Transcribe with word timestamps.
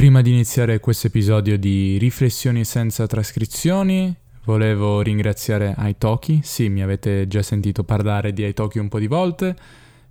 Prima 0.00 0.22
di 0.22 0.30
iniziare 0.30 0.80
questo 0.80 1.08
episodio 1.08 1.58
di 1.58 1.98
Riflessioni 1.98 2.64
senza 2.64 3.06
trascrizioni, 3.06 4.16
volevo 4.44 5.02
ringraziare 5.02 5.74
Aitoki. 5.76 6.40
Sì, 6.42 6.70
mi 6.70 6.82
avete 6.82 7.28
già 7.28 7.42
sentito 7.42 7.84
parlare 7.84 8.32
di 8.32 8.42
Aitoki 8.42 8.78
un 8.78 8.88
po' 8.88 8.98
di 8.98 9.06
volte, 9.06 9.54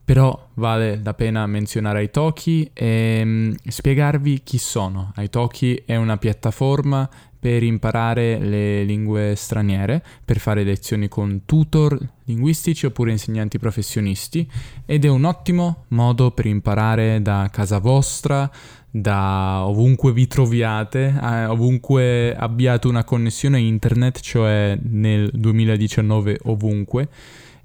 però 0.05 0.49
vale 0.53 1.01
la 1.03 1.15
pena 1.15 1.47
menzionare 1.47 1.97
Aitoki 1.97 2.69
e 2.71 3.21
um, 3.23 3.55
spiegarvi 3.65 4.43
chi 4.43 4.59
sono. 4.59 5.11
Aitoki 5.15 5.81
è 5.83 5.95
una 5.95 6.17
piattaforma 6.17 7.09
per 7.39 7.63
imparare 7.63 8.37
le 8.37 8.83
lingue 8.83 9.33
straniere, 9.35 10.03
per 10.25 10.39
fare 10.39 10.63
lezioni 10.63 11.07
con 11.07 11.43
tutor 11.45 11.97
linguistici 12.25 12.85
oppure 12.85 13.11
insegnanti 13.11 13.57
professionisti 13.57 14.47
ed 14.85 15.05
è 15.05 15.07
un 15.07 15.23
ottimo 15.23 15.85
modo 15.89 16.31
per 16.31 16.45
imparare 16.45 17.21
da 17.21 17.47
casa 17.49 17.79
vostra, 17.79 18.51
da 18.91 19.65
ovunque 19.65 20.11
vi 20.11 20.27
troviate, 20.27 21.13
eh, 21.21 21.45
ovunque 21.45 22.35
abbiate 22.35 22.87
una 22.87 23.03
connessione 23.03 23.59
internet, 23.59 24.19
cioè 24.19 24.77
nel 24.81 25.29
2019 25.33 26.39
ovunque, 26.43 27.09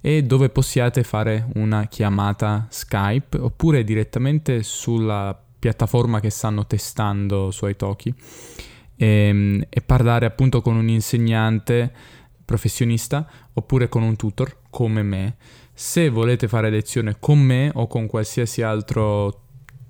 e 0.01 0.23
dove 0.23 0.51
possiate 0.51 1.03
fare 1.03 1.49
una 1.55 1.87
chiamata 1.87 2.67
Skype 2.69 3.39
oppure 3.39 3.85
direttamente 3.85 4.63
sulla 4.63 5.39
piattaforma 5.59 6.21
che 6.21 6.29
stanno 6.29 6.67
testando 6.67 7.51
su 7.51 7.67
Italki 7.67 8.13
e, 8.97 9.67
e 9.69 9.81
parlare 9.81 10.27
appunto 10.27 10.61
con 10.61 10.77
un 10.77 10.89
insegnante 10.89 11.91
professionista 12.45 13.27
oppure 13.55 13.89
con 13.89 14.03
un 14.03 14.15
tutor 14.17 14.59
come 14.69 15.03
me. 15.03 15.37
Se 15.73 16.11
volete 16.11 16.49
fare 16.49 16.69
lezione 16.69 17.17
con 17.19 17.39
me 17.39 17.71
o 17.73 17.87
con 17.87 18.07
qualsiasi 18.07 18.61
altro 18.61 19.44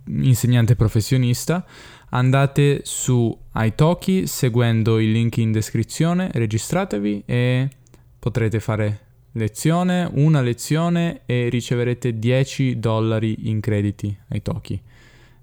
insegnante 0.07 0.77
professionista, 0.77 1.65
andate 2.11 2.81
su 2.85 3.37
iTalki 3.55 4.27
seguendo 4.27 4.99
il 4.99 5.11
link 5.13 5.37
in 5.39 5.53
descrizione, 5.53 6.31
registratevi 6.33 7.23
e 7.27 7.69
potrete 8.19 8.61
fare 8.61 9.01
lezione, 9.33 10.09
una 10.13 10.41
lezione 10.41 11.23
e 11.27 11.49
riceverete 11.49 12.19
10 12.19 12.79
dollari 12.79 13.49
in 13.49 13.61
crediti 13.61 14.17
iTalki. 14.31 14.81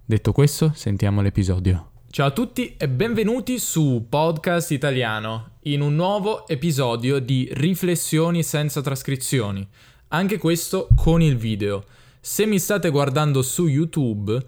Detto 0.05 0.31
questo, 0.31 0.71
sentiamo 0.75 1.21
l'episodio. 1.21 1.89
Ciao 2.09 2.27
a 2.27 2.31
tutti 2.31 2.75
e 2.77 2.89
benvenuti 2.89 3.57
su 3.57 4.07
Podcast 4.09 4.71
Italiano 4.71 5.51
in 5.61 5.79
un 5.79 5.95
nuovo 5.95 6.45
episodio 6.47 7.19
di 7.19 7.47
Riflessioni 7.53 8.43
senza 8.43 8.81
trascrizioni. 8.81 9.65
Anche 10.09 10.37
questo 10.37 10.89
con 10.95 11.21
il 11.21 11.37
video. 11.37 11.85
Se 12.23 12.45
mi 12.45 12.59
state 12.59 12.91
guardando 12.91 13.41
su 13.41 13.65
YouTube, 13.65 14.39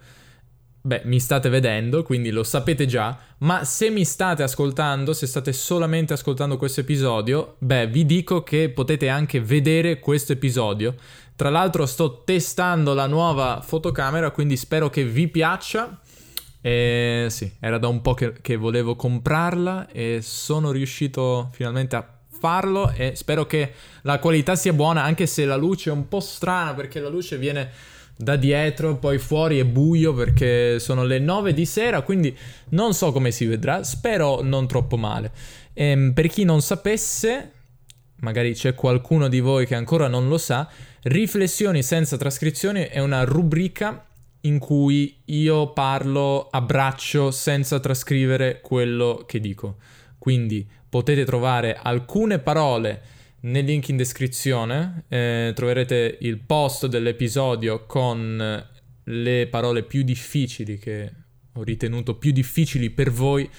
beh, 0.79 1.01
mi 1.05 1.19
state 1.19 1.49
vedendo, 1.49 2.03
quindi 2.03 2.29
lo 2.29 2.43
sapete 2.43 2.85
già, 2.85 3.17
ma 3.39 3.63
se 3.63 3.89
mi 3.89 4.05
state 4.05 4.43
ascoltando, 4.43 5.11
se 5.11 5.25
state 5.25 5.51
solamente 5.53 6.13
ascoltando 6.13 6.57
questo 6.57 6.81
episodio, 6.81 7.55
beh, 7.57 7.87
vi 7.87 8.05
dico 8.05 8.43
che 8.43 8.69
potete 8.69 9.09
anche 9.09 9.41
vedere 9.41 9.97
questo 9.97 10.33
episodio. 10.33 10.95
Tra 11.35 11.49
l'altro 11.49 11.87
sto 11.87 12.21
testando 12.23 12.93
la 12.93 13.07
nuova 13.07 13.59
fotocamera, 13.65 14.29
quindi 14.29 14.55
spero 14.55 14.91
che 14.91 15.03
vi 15.03 15.27
piaccia. 15.27 15.99
E 16.61 17.25
sì, 17.29 17.51
era 17.59 17.79
da 17.79 17.87
un 17.87 18.01
po' 18.01 18.13
che, 18.13 18.33
che 18.39 18.55
volevo 18.55 18.95
comprarla 18.95 19.89
e 19.89 20.19
sono 20.21 20.71
riuscito 20.71 21.49
finalmente 21.51 21.95
a 21.95 22.07
farlo 22.43 22.91
e 22.91 23.13
spero 23.15 23.45
che 23.45 23.71
la 24.01 24.19
qualità 24.19 24.57
sia 24.57 24.73
buona 24.73 25.03
anche 25.03 25.27
se 25.27 25.45
la 25.45 25.55
luce 25.55 25.89
è 25.89 25.93
un 25.93 26.09
po' 26.09 26.19
strana 26.19 26.73
perché 26.73 26.99
la 26.99 27.07
luce 27.07 27.37
viene 27.37 27.69
da 28.17 28.35
dietro, 28.35 28.97
poi 28.97 29.17
fuori 29.17 29.59
è 29.59 29.65
buio 29.65 30.13
perché 30.13 30.77
sono 30.79 31.05
le 31.05 31.19
9 31.19 31.53
di 31.53 31.65
sera, 31.65 32.01
quindi 32.01 32.37
non 32.69 32.93
so 32.93 33.13
come 33.13 33.31
si 33.31 33.45
vedrà, 33.45 33.83
spero 33.83 34.41
non 34.41 34.67
troppo 34.67 34.97
male. 34.97 35.31
E, 35.71 35.85
ehm, 35.85 36.11
per 36.11 36.27
chi 36.27 36.43
non 36.43 36.61
sapesse, 36.61 37.51
magari 38.17 38.53
c'è 38.53 38.75
qualcuno 38.75 39.29
di 39.29 39.39
voi 39.39 39.65
che 39.65 39.75
ancora 39.75 40.07
non 40.09 40.27
lo 40.27 40.37
sa, 40.37 40.69
Riflessioni 41.05 41.83
senza 41.83 42.15
trascrizioni 42.15 42.83
è 42.83 42.99
una 42.99 43.25
rubrica 43.25 44.05
in 44.41 44.57
cui 44.57 45.21
io 45.25 45.73
parlo 45.73 46.47
a 46.49 46.61
braccio 46.61 47.29
senza 47.29 47.81
trascrivere 47.81 48.61
quello 48.61 49.25
che 49.27 49.41
dico. 49.41 49.75
Quindi 50.23 50.65
potete 50.87 51.25
trovare 51.25 51.75
alcune 51.75 52.39
parole 52.39 53.01
nel 53.41 53.65
link 53.65 53.89
in 53.89 53.97
descrizione, 53.97 55.03
eh, 55.09 55.51
troverete 55.53 56.19
il 56.21 56.37
post 56.37 56.87
dell'episodio 56.87 57.85
con 57.85 58.65
le 59.03 59.47
parole 59.47 59.83
più 59.83 60.01
difficili 60.03 60.77
che 60.77 61.11
ho 61.51 61.61
ritenuto 61.61 62.15
più 62.15 62.31
difficili 62.31 62.89
per 62.89 63.11
voi, 63.11 63.49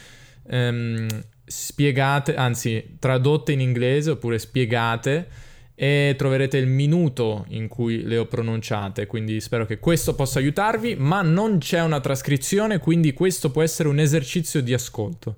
ehm, 0.48 1.06
spiegate, 1.44 2.34
anzi 2.34 2.96
tradotte 2.98 3.52
in 3.52 3.60
inglese 3.60 4.12
oppure 4.12 4.38
spiegate 4.38 5.28
e 5.74 6.14
troverete 6.16 6.56
il 6.56 6.66
minuto 6.66 7.44
in 7.48 7.68
cui 7.68 8.04
le 8.04 8.16
ho 8.16 8.24
pronunciate, 8.24 9.04
quindi 9.04 9.38
spero 9.42 9.66
che 9.66 9.78
questo 9.80 10.14
possa 10.14 10.38
aiutarvi, 10.38 10.94
ma 10.96 11.20
non 11.20 11.58
c'è 11.58 11.82
una 11.82 12.00
trascrizione, 12.00 12.78
quindi 12.78 13.12
questo 13.12 13.50
può 13.50 13.60
essere 13.60 13.90
un 13.90 13.98
esercizio 13.98 14.62
di 14.62 14.72
ascolto. 14.72 15.36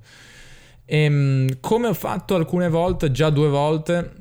E, 0.86 0.98
ehm, 1.02 1.58
come 1.60 1.88
ho 1.88 1.94
fatto 1.94 2.36
alcune 2.36 2.68
volte, 2.68 3.10
già 3.10 3.28
due 3.28 3.48
volte, 3.48 4.12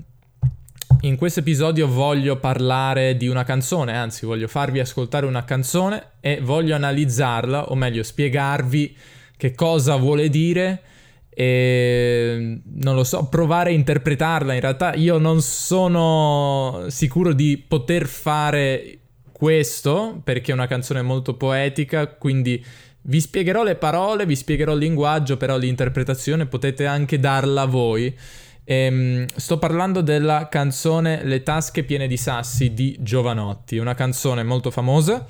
in 1.02 1.18
questo 1.18 1.42
episodio 1.42 1.88
voglio 1.88 2.38
parlare 2.38 3.16
di 3.16 3.28
una 3.28 3.44
canzone, 3.44 3.96
anzi 3.96 4.26
voglio 4.26 4.48
farvi 4.48 4.80
ascoltare 4.80 5.28
una 5.28 5.44
canzone 5.44 6.14
e 6.20 6.40
voglio 6.42 6.74
analizzarla, 6.74 7.70
o 7.70 7.76
meglio 7.76 8.02
spiegarvi 8.02 8.98
che 9.38 9.54
cosa 9.54 9.96
vuole 9.98 10.30
dire 10.30 10.82
e 11.30 12.62
non 12.64 12.96
lo 12.96 13.04
so, 13.04 13.28
provare 13.28 13.70
a 13.70 13.74
interpretarla. 13.74 14.54
In 14.54 14.62
realtà 14.62 14.94
io 14.96 15.18
non 15.18 15.42
sono 15.42 16.86
sicuro 16.88 17.34
di 17.34 17.64
poter 17.68 18.08
fare 18.08 19.00
questo 19.32 20.22
perché 20.24 20.52
è 20.52 20.54
una 20.56 20.68
canzone 20.68 21.02
molto 21.02 21.36
poetica, 21.36 22.08
quindi 22.08 22.64
vi 23.08 23.20
spiegherò 23.20 23.64
le 23.64 23.76
parole, 23.76 24.26
vi 24.26 24.36
spiegherò 24.36 24.74
il 24.74 24.80
linguaggio, 24.80 25.38
però 25.38 25.58
l'interpretazione 25.58 26.46
potete 26.46 26.86
anche 26.86 27.20
darla 27.20 27.66
voi. 27.66 28.16
Ehm, 28.64 29.28
sto 29.36 29.60
parlando 29.60 30.02
della 30.02 30.48
canzone 30.50 31.24
Le 31.24 31.44
tasche 31.44 31.84
piene 31.84 32.08
di 32.08 32.18
sassi 32.18 32.74
di 32.74 32.98
Giovanotti, 33.00 33.78
una 33.78 33.94
canzone 33.94 34.44
molto 34.44 34.72
famosa. 34.72 35.28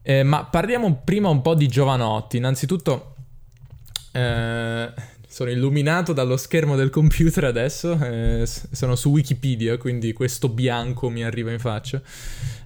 Eh, 0.00 0.22
ma 0.22 0.44
parliamo 0.44 1.00
prima 1.04 1.28
un 1.28 1.42
po' 1.42 1.54
di 1.54 1.66
Giovanotti. 1.66 2.36
Innanzitutto, 2.36 3.14
eh, 4.12 4.92
sono 5.26 5.50
illuminato 5.50 6.12
dallo 6.12 6.36
schermo 6.36 6.76
del 6.76 6.90
computer 6.90 7.44
adesso, 7.44 7.98
eh, 8.00 8.46
sono 8.46 8.94
su 8.94 9.10
Wikipedia, 9.10 9.76
quindi 9.76 10.12
questo 10.12 10.48
bianco 10.48 11.08
mi 11.08 11.24
arriva 11.24 11.50
in 11.50 11.58
faccia. 11.58 12.00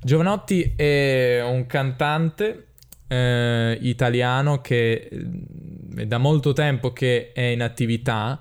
Giovanotti 0.02 0.74
è 0.76 1.42
un 1.42 1.64
cantante 1.66 2.65
eh, 3.08 3.78
italiano 3.82 4.60
che 4.60 5.08
mm, 5.12 5.98
è 5.98 6.06
da 6.06 6.18
molto 6.18 6.52
tempo 6.52 6.92
che 6.92 7.32
è 7.32 7.42
in 7.42 7.62
attività 7.62 8.40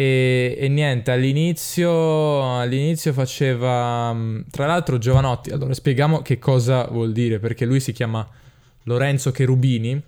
e, 0.00 0.56
e 0.58 0.68
niente, 0.68 1.10
all'inizio, 1.10 2.58
all'inizio 2.58 3.12
faceva... 3.12 4.12
Mm, 4.14 4.40
tra 4.50 4.64
l'altro 4.64 4.96
Giovanotti, 4.96 5.50
allora 5.50 5.74
spieghiamo 5.74 6.22
che 6.22 6.38
cosa 6.38 6.86
vuol 6.86 7.12
dire, 7.12 7.38
perché 7.38 7.66
lui 7.66 7.80
si 7.80 7.92
chiama 7.92 8.26
Lorenzo 8.84 9.30
Cherubini, 9.30 10.00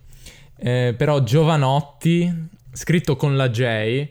eh, 0.56 0.94
però 0.96 1.22
Giovanotti 1.22 2.48
scritto 2.72 3.16
con 3.16 3.36
la 3.36 3.50
J. 3.50 4.08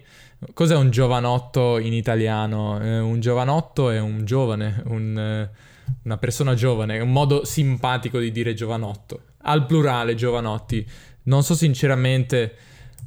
Cos'è 0.54 0.76
un 0.76 0.92
giovanotto 0.92 1.80
in 1.80 1.94
italiano? 1.94 2.80
Eh, 2.80 3.00
un 3.00 3.20
giovanotto 3.20 3.90
è 3.90 4.00
un 4.00 4.24
giovane, 4.24 4.84
un, 4.86 5.18
eh, 5.18 5.50
una 6.04 6.18
persona 6.18 6.54
giovane, 6.54 6.98
è 6.98 7.02
un 7.02 7.12
modo 7.12 7.44
simpatico 7.44 8.20
di 8.20 8.32
dire 8.32 8.54
giovanotto. 8.54 9.22
Al 9.44 9.66
plurale, 9.66 10.16
giovanotti. 10.16 10.86
Non 11.24 11.44
so 11.44 11.56
sinceramente 11.56 12.56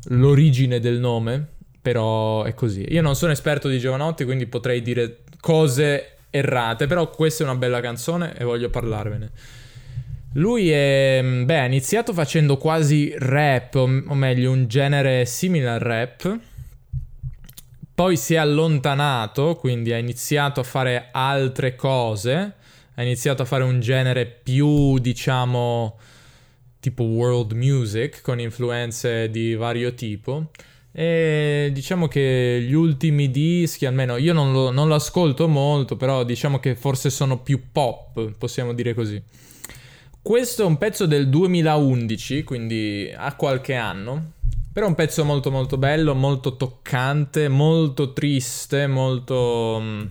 l'origine 0.08 0.80
del 0.80 0.98
nome, 0.98 1.46
però 1.80 2.44
è 2.44 2.54
così. 2.54 2.86
Io 2.88 3.02
non 3.02 3.14
sono 3.16 3.32
esperto 3.32 3.68
di 3.68 3.78
giovanotti, 3.78 4.24
quindi 4.24 4.46
potrei 4.46 4.82
dire 4.82 5.18
cose 5.40 6.16
errate, 6.30 6.86
però 6.86 7.10
questa 7.10 7.44
è 7.44 7.46
una 7.46 7.56
bella 7.56 7.80
canzone 7.80 8.36
e 8.36 8.44
voglio 8.44 8.70
parlarvene. 8.70 9.30
Lui 10.36 10.70
è, 10.70 11.22
beh, 11.22 11.60
ha 11.60 11.64
iniziato 11.64 12.12
facendo 12.12 12.56
quasi 12.56 13.14
rap, 13.16 13.74
o, 13.76 13.82
o 13.82 14.14
meglio 14.14 14.50
un 14.50 14.66
genere 14.66 15.26
simile 15.26 15.68
al 15.68 15.78
rap. 15.78 16.38
Poi 17.94 18.16
si 18.16 18.34
è 18.34 18.38
allontanato, 18.38 19.54
quindi 19.54 19.92
ha 19.92 19.98
iniziato 19.98 20.58
a 20.58 20.64
fare 20.64 21.10
altre 21.12 21.76
cose. 21.76 22.54
Ha 22.96 23.02
iniziato 23.02 23.42
a 23.42 23.44
fare 23.44 23.62
un 23.62 23.78
genere 23.78 24.26
più, 24.26 24.98
diciamo, 24.98 25.98
tipo 26.84 27.04
world 27.04 27.52
music, 27.52 28.20
con 28.20 28.38
influenze 28.38 29.30
di 29.30 29.54
vario 29.54 29.94
tipo. 29.94 30.50
E 30.92 31.70
diciamo 31.72 32.08
che 32.08 32.62
gli 32.68 32.74
ultimi 32.74 33.30
dischi, 33.30 33.86
almeno 33.86 34.18
io 34.18 34.34
non 34.34 34.52
lo, 34.52 34.70
non 34.70 34.88
lo 34.88 34.94
ascolto 34.94 35.48
molto, 35.48 35.96
però 35.96 36.24
diciamo 36.24 36.60
che 36.60 36.76
forse 36.76 37.08
sono 37.08 37.38
più 37.38 37.70
pop, 37.72 38.32
possiamo 38.36 38.74
dire 38.74 38.92
così. 38.92 39.20
Questo 40.20 40.62
è 40.62 40.66
un 40.66 40.76
pezzo 40.76 41.06
del 41.06 41.30
2011, 41.30 42.44
quindi 42.44 43.10
ha 43.16 43.34
qualche 43.34 43.74
anno. 43.74 44.32
Però 44.70 44.84
è 44.84 44.88
un 44.88 44.94
pezzo 44.94 45.24
molto 45.24 45.50
molto 45.50 45.78
bello, 45.78 46.14
molto 46.14 46.56
toccante, 46.56 47.48
molto 47.48 48.12
triste, 48.12 48.86
molto... 48.86 49.78
Mm, 49.80 50.02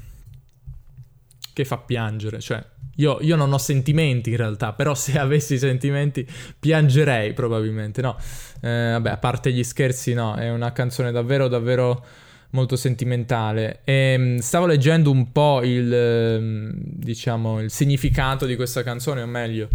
che 1.54 1.66
fa 1.66 1.78
piangere, 1.78 2.40
cioè 2.40 2.64
io, 2.96 3.18
io, 3.22 3.36
non 3.36 3.52
ho 3.52 3.58
sentimenti 3.58 4.32
in 4.32 4.38
realtà, 4.38 4.74
però 4.74 4.94
se 4.94 5.18
avessi 5.20 5.58
sentimenti 5.58 6.28
piangerei 6.60 7.34
probabilmente, 7.34 8.02
no? 8.02 8.18
Eh, 8.62 8.92
vabbè, 8.92 9.10
a 9.10 9.18
parte 9.18 9.52
gli 9.52 9.64
scherzi, 9.64 10.14
no, 10.14 10.36
è 10.36 10.50
una 10.50 10.72
canzone 10.72 11.12
davvero, 11.12 11.48
davvero 11.48 12.06
molto 12.52 12.76
sentimentale. 12.76 13.80
E 13.84 13.94
ehm, 13.94 14.38
stavo 14.38 14.66
leggendo 14.66 15.12
un 15.12 15.32
po' 15.32 15.62
il, 15.64 15.94
ehm, 15.94 16.72
diciamo, 16.76 17.60
il 17.62 17.72
significato 17.72 18.46
di 18.46 18.56
questa 18.56 18.84
canzone, 18.84 19.22
o 19.22 19.28
meglio, 19.28 19.70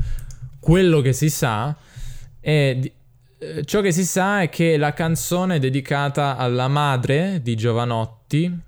quello 0.61 1.01
che 1.01 1.13
si 1.13 1.29
sa. 1.29 1.77
E 2.41 2.93
eh, 3.39 3.65
ciò 3.65 3.81
che 3.81 3.93
si 3.93 4.05
sa 4.05 4.43
è 4.43 4.49
che 4.49 4.77
la 4.77 4.93
canzone 4.93 5.57
è 5.57 5.59
dedicata 5.59 6.37
alla 6.37 6.69
madre 6.69 7.41
di 7.43 7.57
Giovanotti, 7.57 8.59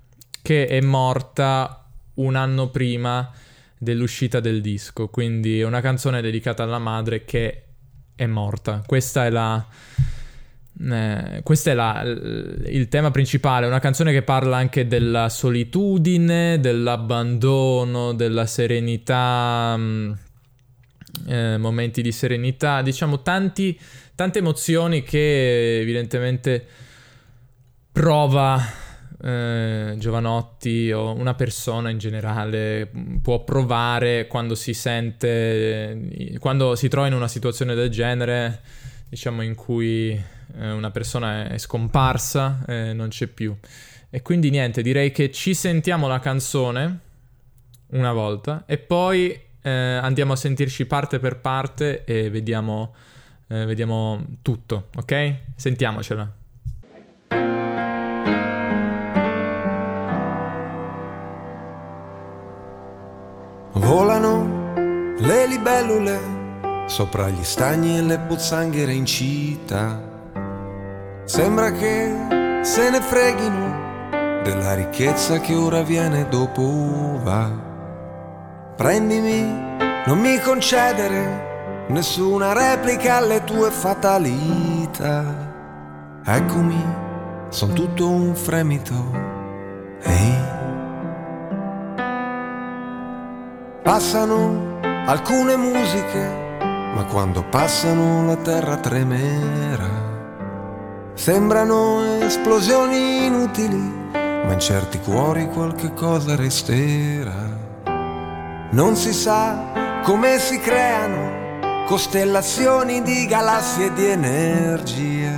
che 0.43 0.67
è 0.67 0.81
morta 0.81 1.85
un 2.15 2.35
anno 2.35 2.69
prima 2.69 3.31
dell'uscita 3.83 4.41
del 4.41 4.61
disco, 4.61 5.09
quindi 5.09 5.63
una 5.63 5.81
canzone 5.81 6.21
dedicata 6.21 6.63
alla 6.63 6.79
madre 6.79 7.25
che 7.25 7.63
è 8.15 8.27
morta. 8.27 8.83
Questa 8.87 9.25
è 9.25 9.31
la... 9.31 9.67
Eh, 10.83 11.41
questo 11.43 11.71
è 11.71 11.75
la, 11.75 12.03
il 12.03 12.89
tema 12.89 13.11
principale, 13.11 13.67
una 13.67 13.81
canzone 13.81 14.13
che 14.13 14.23
parla 14.23 14.57
anche 14.59 14.87
della 14.87 15.29
solitudine, 15.29 16.61
dell'abbandono, 16.61 18.13
della 18.13 18.47
serenità, 18.47 19.75
mm, 19.77 20.13
eh, 21.27 21.57
momenti 21.59 22.03
di 22.03 22.13
serenità, 22.13 22.83
diciamo 22.83 23.23
tanti, 23.23 23.79
tante 24.15 24.39
emozioni 24.39 25.03
che 25.03 25.81
evidentemente 25.81 26.67
prova 27.93 28.63
eh, 29.23 29.95
Giovanotti 29.99 30.91
o 30.93 31.13
una 31.15 31.35
persona 31.35 31.91
in 31.91 31.99
generale 31.99 32.91
può 33.21 33.45
provare 33.45 34.27
quando 34.27 34.55
si 34.55 34.75
sente, 34.75 36.37
quando 36.39 36.75
si 36.75 36.89
trova 36.89 37.07
in 37.07 37.15
una 37.15 37.29
situazione 37.29 37.75
del 37.75 37.91
genere, 37.91 38.61
diciamo 39.09 39.43
in 39.43 39.55
cui 39.55 40.11
eh, 40.11 40.71
una 40.71 40.91
persona 40.91 41.49
è 41.49 41.59
scomparsa 41.59 42.65
e 42.67 42.93
non 42.93 43.09
c'è 43.09 43.27
più. 43.27 43.55
E 44.09 44.23
quindi 44.23 44.51
niente, 44.51 44.83
direi 44.83 45.13
che 45.13 45.31
ci 45.31 45.55
sentiamo 45.55 46.09
la 46.09 46.19
canzone 46.19 46.99
una 47.89 48.13
volta 48.13 48.65
e 48.67 48.79
poi 48.79 49.39
eh, 49.63 49.71
andiamo 49.71 50.33
a 50.33 50.37
sentirci 50.37 50.87
parte 50.87 51.19
per 51.19 51.39
parte 51.39 52.05
e 52.05 52.31
vediamo, 52.31 52.95
eh, 53.49 53.65
vediamo 53.67 54.25
tutto, 54.43 54.89
ok? 54.97 55.35
Sentiamocela. 55.55 56.40
Volano 63.73 65.15
le 65.17 65.47
libellule 65.47 66.19
sopra 66.87 67.29
gli 67.29 67.45
stagni 67.45 67.99
e 67.99 68.03
le 68.03 68.19
pozzanghere 68.19 68.93
in 68.93 69.07
città. 69.07 70.01
Sembra 71.25 71.71
che 71.71 72.61
se 72.63 72.91
ne 72.91 73.01
freghino 73.01 74.43
della 74.43 74.75
ricchezza 74.75 75.39
che 75.39 75.55
ora 75.55 75.83
viene 75.83 76.29
dopo 76.29 77.21
va. 77.23 77.49
Prendimi, 78.77 79.43
non 80.07 80.19
mi 80.19 80.41
concedere 80.41 81.85
nessuna 81.89 82.53
replica 82.53 83.19
alle 83.19 83.45
tue 83.45 83.71
fatalità. 83.71 85.49
Eccomi, 86.25 86.85
son 87.51 87.73
tutto 87.73 88.09
un 88.09 88.35
fremito. 88.35 88.95
Ehi. 90.03 90.50
Passano 93.93 94.79
alcune 95.05 95.57
musiche, 95.57 96.59
ma 96.95 97.05
quando 97.11 97.43
passano 97.43 98.25
la 98.25 98.37
terra 98.37 98.77
tremerà. 98.77 99.91
Sembrano 101.15 102.21
esplosioni 102.21 103.27
inutili, 103.27 103.93
ma 104.13 104.53
in 104.53 104.61
certi 104.61 105.01
cuori 105.01 105.49
qualche 105.49 105.93
cosa 105.93 106.37
resterà. 106.37 107.49
Non 108.71 108.95
si 108.95 109.13
sa 109.13 110.01
come 110.05 110.39
si 110.39 110.61
creano 110.61 111.85
costellazioni 111.87 113.03
di 113.03 113.27
galassie 113.27 113.93
di 113.93 114.07
energia. 114.07 115.37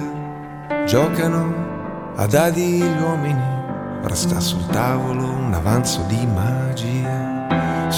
Giocano 0.84 1.54
a 2.16 2.26
dadi 2.26 2.82
gli 2.82 3.00
uomini, 3.00 3.46
resta 4.02 4.40
sul 4.40 4.66
tavolo 4.66 5.24
un 5.24 5.54
avanzo 5.54 6.02
di 6.06 6.26
magia. 6.26 7.01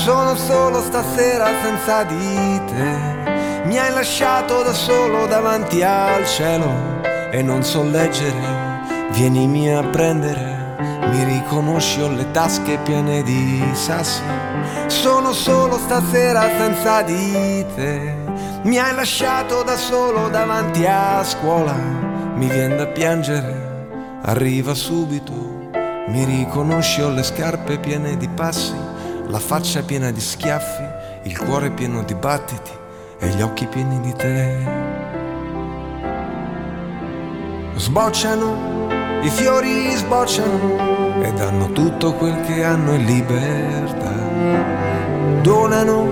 Sono 0.05 0.37
solo 0.37 0.83
stasera 0.83 1.47
senza 1.63 2.05
di 2.05 2.61
te. 2.67 3.63
Mi 3.65 3.79
hai 3.79 3.91
lasciato 3.91 4.63
da 4.63 4.75
solo 4.75 5.27
davanti 5.27 5.83
al 5.83 6.27
cielo 6.27 7.01
e 7.31 7.41
non 7.41 7.63
so 7.65 7.83
leggere. 7.83 8.83
Vienimi 9.13 9.75
a 9.75 9.83
prendere, 9.83 10.77
mi 11.09 11.25
riconosci 11.25 12.03
ho 12.03 12.11
le 12.11 12.31
tasche 12.33 12.77
piene 12.85 13.23
di 13.23 13.65
sassi. 13.73 14.21
Sono 14.89 15.33
solo 15.33 15.79
stasera 15.79 16.51
senza 16.59 17.01
di 17.01 17.65
te. 17.75 18.15
Mi 18.65 18.77
hai 18.79 18.95
lasciato 18.95 19.63
da 19.63 19.79
solo 19.79 20.29
davanti 20.29 20.85
a 20.85 21.25
scuola. 21.25 21.73
Mi 22.35 22.47
viene 22.47 22.77
da 22.77 22.87
piangere, 22.89 23.87
arriva 24.21 24.75
subito. 24.75 25.71
Mi 26.09 26.25
riconosci 26.25 27.01
ho 27.01 27.09
le 27.09 27.23
scarpe 27.23 27.79
piene 27.79 28.19
di 28.19 28.29
passi 28.29 28.84
la 29.29 29.39
faccia 29.39 29.83
piena 29.83 30.11
di 30.11 30.21
schiaffi, 30.21 30.83
il 31.23 31.39
cuore 31.39 31.71
pieno 31.71 32.03
di 32.03 32.15
battiti 32.15 32.71
e 33.19 33.29
gli 33.29 33.41
occhi 33.41 33.67
pieni 33.67 34.01
di 34.01 34.13
te. 34.13 34.93
Sbocciano, 37.77 38.89
i 39.23 39.29
fiori 39.29 39.91
sbocciano 39.91 41.23
e 41.23 41.33
danno 41.33 41.73
tutto 41.73 42.13
quel 42.15 42.41
che 42.43 42.63
hanno 42.65 42.95
in 42.95 43.05
libertà. 43.05 44.13
Donano, 45.41 46.05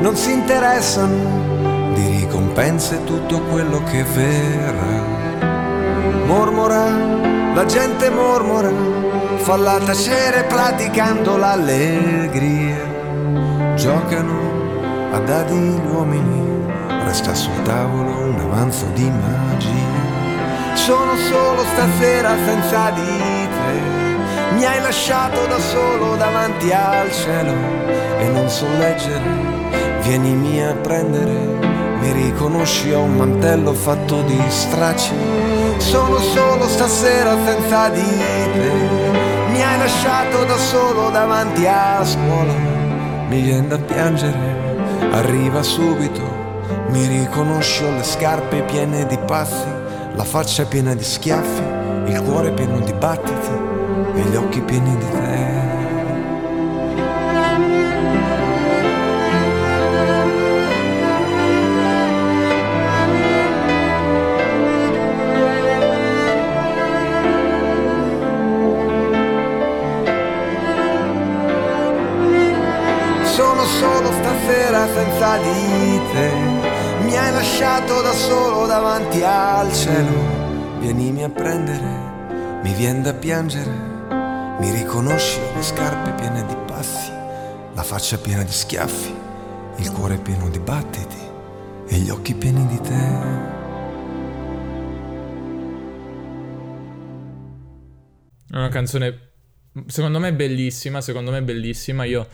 non 0.00 0.14
si 0.16 0.32
interessano 0.32 1.92
di 1.94 2.20
ricompense 2.20 3.02
tutto 3.04 3.40
quello 3.42 3.82
che 3.84 4.04
verrà. 4.04 5.18
Mormora, 6.26 7.54
la 7.54 7.64
gente 7.64 8.10
mormora 8.10 8.99
falla 9.42 9.78
tacere 9.78 10.44
praticando 10.44 11.36
l'allegria. 11.36 12.76
Giocano 13.74 14.38
a 15.12 15.18
dadi 15.18 15.54
gli 15.54 15.86
uomini, 15.86 16.66
resta 17.04 17.34
sul 17.34 17.62
tavolo 17.62 18.10
un 18.10 18.38
avanzo 18.38 18.86
di 18.94 19.10
magia. 19.10 20.74
Sono 20.74 21.16
solo 21.16 21.62
stasera 21.72 22.30
senza 22.44 22.90
di 22.90 23.48
te, 23.48 24.54
mi 24.54 24.64
hai 24.64 24.80
lasciato 24.80 25.46
da 25.46 25.58
solo 25.58 26.16
davanti 26.16 26.70
al 26.72 27.10
cielo 27.10 27.54
e 28.18 28.28
non 28.28 28.48
so 28.48 28.66
leggere. 28.78 29.58
Vienimi 30.02 30.62
a 30.62 30.74
prendere 30.74 31.58
mi 32.00 32.12
riconosci 32.12 32.92
ho 32.92 33.02
un 33.02 33.16
mantello 33.16 33.72
fatto 33.72 34.22
di 34.22 34.40
stracci. 34.48 35.14
Sono 35.76 36.18
solo 36.18 36.66
stasera 36.66 37.36
senza 37.44 37.88
di 37.88 38.02
te 38.02 39.09
lasciato 39.80 40.44
da 40.44 40.58
solo 40.58 41.08
davanti 41.08 41.66
a 41.66 42.04
scuola. 42.04 42.52
Mi 43.28 43.40
viene 43.40 43.66
da 43.68 43.78
piangere, 43.78 44.36
arriva 45.10 45.62
subito. 45.62 46.38
Mi 46.90 47.06
riconosci, 47.06 47.84
ho 47.84 47.90
le 47.92 48.02
scarpe 48.02 48.62
piene 48.64 49.06
di 49.06 49.18
passi, 49.26 49.68
la 50.14 50.24
faccia 50.24 50.66
piena 50.66 50.94
di 50.94 51.04
schiaffi, 51.04 51.62
il 52.10 52.22
cuore 52.22 52.52
pieno 52.52 52.80
di 52.80 52.92
battiti 52.92 53.50
e 54.16 54.20
gli 54.20 54.36
occhi 54.36 54.60
pieni 54.60 54.96
di 54.96 55.10
te. 55.10 55.49
Vienimi 81.20 81.24
a 81.24 81.28
prendere, 81.28 82.60
mi 82.62 82.72
viene 82.74 83.02
da 83.02 83.12
piangere. 83.12 83.70
Mi 84.58 84.70
riconosci 84.70 85.38
le 85.54 85.62
scarpe 85.62 86.12
piene 86.12 86.46
di 86.46 86.56
passi, 86.66 87.10
la 87.74 87.82
faccia 87.82 88.16
piena 88.16 88.42
di 88.42 88.50
schiaffi, 88.50 89.14
il 89.76 89.90
cuore 89.92 90.16
pieno 90.16 90.48
di 90.48 90.58
battiti 90.58 91.18
e 91.88 91.96
gli 91.96 92.08
occhi 92.08 92.34
pieni 92.34 92.66
di 92.66 92.80
te. 92.80 92.94
È 98.50 98.56
una 98.56 98.68
canzone 98.68 99.28
secondo 99.86 100.20
me 100.20 100.32
bellissima, 100.32 101.02
secondo 101.02 101.30
me 101.30 101.42
bellissima. 101.42 102.04
Io 102.04 102.26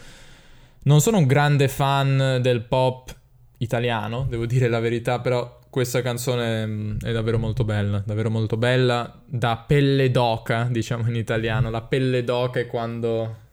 non 0.84 1.00
sono 1.00 1.18
un 1.18 1.26
grande 1.26 1.66
fan 1.66 2.38
del 2.40 2.62
pop 2.62 3.12
italiano, 3.58 4.26
devo 4.28 4.46
dire 4.46 4.68
la 4.68 4.78
verità, 4.78 5.20
però 5.20 5.55
questa 5.70 6.02
canzone 6.02 6.66
mm, 6.66 6.98
è 7.02 7.12
davvero 7.12 7.38
molto 7.38 7.64
bella, 7.64 8.02
davvero 8.04 8.30
molto 8.30 8.56
bella, 8.56 9.22
da 9.24 9.62
pelle 9.66 10.10
d'oca, 10.10 10.68
diciamo 10.70 11.08
in 11.08 11.16
italiano. 11.16 11.70
La 11.70 11.82
pelle 11.82 12.24
d'oca 12.24 12.60
è 12.60 12.66
quando 12.66 13.44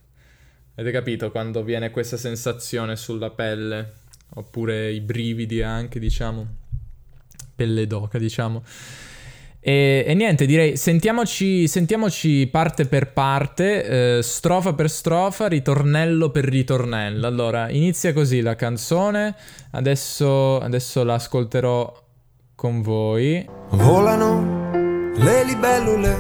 avete 0.75 0.91
capito 0.91 1.32
quando 1.32 1.63
viene 1.63 1.91
questa 1.91 2.17
sensazione 2.17 2.96
sulla 2.96 3.29
pelle 3.29 4.01
oppure 4.36 4.91
i 4.91 5.01
brividi 5.01 5.62
anche, 5.62 6.00
diciamo. 6.00 6.48
Pelle 7.55 7.86
d'oca, 7.86 8.17
diciamo. 8.17 8.63
E, 9.65 10.03
e, 10.05 10.13
niente, 10.13 10.46
direi 10.46 10.75
sentiamoci, 10.75 11.70
sentiamoci 11.70 12.48
parte 12.48 12.86
per 12.86 13.13
parte, 13.13 14.17
eh, 14.17 14.22
strofa 14.22 14.74
per 14.74 14.89
strofa, 14.89 15.48
ritornello 15.48 16.32
per 16.32 16.43
ritornello. 16.43 17.25
Allora, 17.25 17.70
inizia 17.70 18.12
così 18.12 18.41
la 18.41 18.55
canzone, 18.55 19.34
adesso, 19.72 20.60
adesso 20.60 21.03
la 21.05 21.13
ascolterò 21.13 22.02
con 22.55 22.81
voi. 22.81 23.48
Volano 23.69 24.72
le 25.15 25.43
libellule 25.43 26.15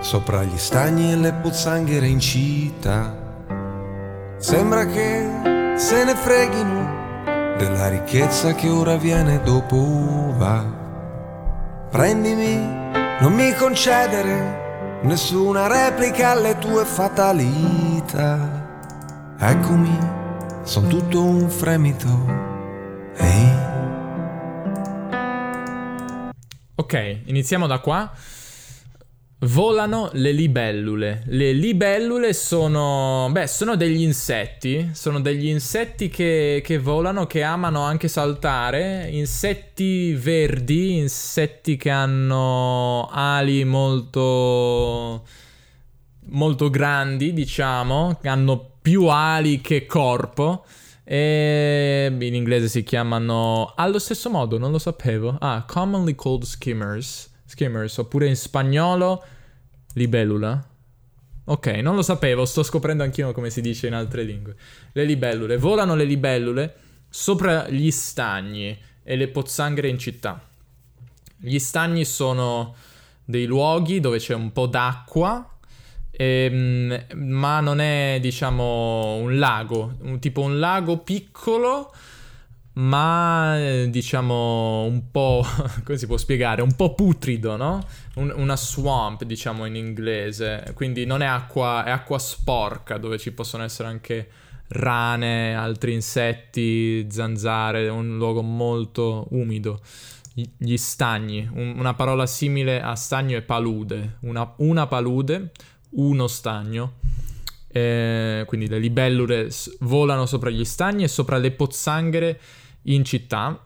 sopra 0.00 0.42
gli 0.42 0.58
stagni 0.58 1.12
e 1.12 1.16
le 1.16 1.32
pozzanghere 1.34 2.06
in 2.06 2.20
città. 2.20 3.14
Sembra 4.38 4.86
che 4.86 5.74
se 5.76 6.04
ne 6.04 6.14
freghino 6.14 7.56
della 7.58 7.88
ricchezza 7.88 8.54
che 8.54 8.68
ora 8.68 8.96
viene 8.96 9.42
dopo 9.42 10.34
va 10.36 10.78
Prendimi, 11.90 12.54
non 13.20 13.32
mi 13.34 13.52
concedere 13.54 15.00
nessuna 15.02 15.66
replica 15.66 16.30
alle 16.30 16.56
tue 16.58 16.84
fatalità. 16.84 18.38
Eccomi, 19.36 19.98
son 20.62 20.86
tutto 20.86 21.24
un 21.24 21.50
fremito. 21.50 22.06
Ehi. 23.16 23.69
Ok, 26.80 27.18
iniziamo 27.26 27.66
da 27.66 27.78
qua. 27.80 28.10
Volano 29.40 30.08
le 30.14 30.32
libellule. 30.32 31.24
Le 31.26 31.52
libellule 31.52 32.32
sono, 32.32 33.28
beh, 33.30 33.46
sono 33.48 33.76
degli 33.76 34.00
insetti, 34.00 34.88
sono 34.94 35.20
degli 35.20 35.48
insetti 35.48 36.08
che, 36.08 36.62
che, 36.64 36.78
volano, 36.78 37.26
che 37.26 37.42
amano 37.42 37.82
anche 37.82 38.08
saltare, 38.08 39.10
insetti 39.10 40.14
verdi, 40.14 40.96
insetti 40.96 41.76
che 41.76 41.90
hanno 41.90 43.10
ali 43.12 43.62
molto, 43.64 45.26
molto 46.28 46.70
grandi, 46.70 47.34
diciamo, 47.34 48.18
hanno 48.22 48.70
più 48.80 49.04
ali 49.04 49.60
che 49.60 49.84
corpo. 49.84 50.64
E 51.10 52.14
in 52.20 52.34
inglese 52.34 52.68
si 52.68 52.84
chiamano 52.84 53.72
allo 53.74 53.98
stesso 53.98 54.30
modo, 54.30 54.58
non 54.58 54.70
lo 54.70 54.78
sapevo. 54.78 55.36
Ah, 55.40 55.64
commonly 55.66 56.14
called 56.14 56.44
skimmers 56.44 57.30
Skimmers, 57.50 57.96
oppure 57.98 58.28
in 58.28 58.36
spagnolo 58.36 59.24
libellula. 59.94 60.68
Ok, 61.46 61.66
non 61.66 61.96
lo 61.96 62.02
sapevo, 62.02 62.44
sto 62.44 62.62
scoprendo 62.62 63.02
anch'io 63.02 63.32
come 63.32 63.50
si 63.50 63.60
dice 63.60 63.88
in 63.88 63.94
altre 63.94 64.22
lingue. 64.22 64.54
Le 64.92 65.02
libellule, 65.02 65.56
volano 65.56 65.96
le 65.96 66.04
libellule 66.04 66.76
sopra 67.08 67.68
gli 67.68 67.90
stagni 67.90 68.78
e 69.02 69.16
le 69.16 69.26
pozzanghere 69.26 69.88
in 69.88 69.98
città. 69.98 70.40
Gli 71.38 71.58
stagni 71.58 72.04
sono 72.04 72.76
dei 73.24 73.46
luoghi 73.46 73.98
dove 73.98 74.18
c'è 74.18 74.34
un 74.34 74.52
po' 74.52 74.66
d'acqua, 74.66 75.58
ehm, 76.20 77.06
ma 77.14 77.60
non 77.60 77.80
è 77.80 78.18
diciamo 78.20 79.14
un 79.16 79.38
lago, 79.38 79.96
un, 80.02 80.18
tipo 80.18 80.42
un 80.42 80.58
lago 80.58 80.98
piccolo 80.98 81.92
ma 82.72 83.56
diciamo 83.88 84.84
un 84.84 85.10
po', 85.10 85.44
come 85.84 85.98
si 85.98 86.06
può 86.06 86.16
spiegare, 86.16 86.62
un 86.62 86.74
po' 86.74 86.94
putrido, 86.94 87.56
no? 87.56 87.84
Un, 88.16 88.32
una 88.36 88.56
swamp, 88.56 89.24
diciamo 89.24 89.64
in 89.64 89.76
inglese, 89.76 90.72
quindi 90.74 91.04
non 91.04 91.22
è 91.22 91.26
acqua, 91.26 91.84
è 91.84 91.90
acqua 91.90 92.18
sporca 92.18 92.96
dove 92.98 93.18
ci 93.18 93.32
possono 93.32 93.64
essere 93.64 93.88
anche 93.88 94.28
rane, 94.68 95.54
altri 95.54 95.94
insetti, 95.94 97.10
zanzare, 97.10 97.88
un 97.88 98.16
luogo 98.16 98.42
molto 98.42 99.26
umido. 99.30 99.80
Gli 100.32 100.76
stagni, 100.76 101.46
un, 101.52 101.74
una 101.76 101.94
parola 101.94 102.24
simile 102.24 102.80
a 102.80 102.94
stagno 102.94 103.36
è 103.36 103.42
palude, 103.42 104.18
una, 104.20 104.54
una 104.58 104.86
palude, 104.86 105.50
uno 105.90 106.26
stagno. 106.26 106.94
Eh, 107.72 108.44
quindi 108.46 108.68
le 108.68 108.78
libellule 108.78 109.48
volano 109.80 110.26
sopra 110.26 110.50
gli 110.50 110.64
stagni 110.64 111.04
e 111.04 111.08
sopra 111.08 111.36
le 111.36 111.52
pozzanghere 111.52 112.40
in 112.82 113.04
città. 113.04 113.64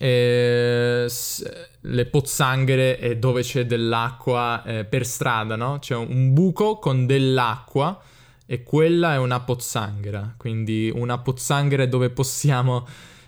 Eh, 0.00 1.10
le 1.80 2.06
pozzanghere 2.06 2.98
è 2.98 3.16
dove 3.16 3.42
c'è 3.42 3.66
dell'acqua 3.66 4.62
eh, 4.64 4.84
per 4.84 5.06
strada, 5.06 5.56
no? 5.56 5.78
C'è 5.80 5.94
un 5.94 6.32
buco 6.32 6.78
con 6.78 7.06
dell'acqua 7.06 8.00
e 8.46 8.62
quella 8.62 9.14
è 9.14 9.18
una 9.18 9.40
pozzanghera. 9.40 10.34
Quindi 10.36 10.90
una 10.94 11.18
pozzanghera 11.18 11.82
è 11.82 11.88
dove 11.88 12.10
possiamo 12.10 12.86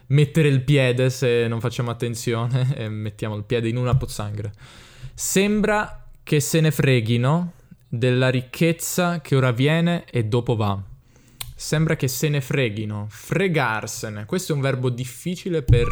mettere 0.08 0.48
il 0.48 0.62
piede 0.62 1.10
se 1.10 1.46
non 1.48 1.60
facciamo 1.60 1.90
attenzione 1.90 2.74
e 2.76 2.88
mettiamo 2.88 3.36
il 3.36 3.44
piede 3.44 3.68
in 3.68 3.76
una 3.76 3.94
pozzanghera. 3.96 4.50
Sembra 5.14 5.99
che 6.30 6.38
se 6.38 6.60
ne 6.60 6.70
freghino 6.70 7.54
della 7.88 8.28
ricchezza 8.28 9.20
che 9.20 9.34
ora 9.34 9.50
viene 9.50 10.04
e 10.08 10.26
dopo 10.26 10.54
va. 10.54 10.80
Sembra 11.56 11.96
che 11.96 12.06
se 12.06 12.28
ne 12.28 12.40
freghino. 12.40 13.08
Fregarsene. 13.10 14.26
Questo 14.26 14.52
è 14.52 14.54
un 14.54 14.60
verbo 14.60 14.90
difficile 14.90 15.62
per... 15.62 15.88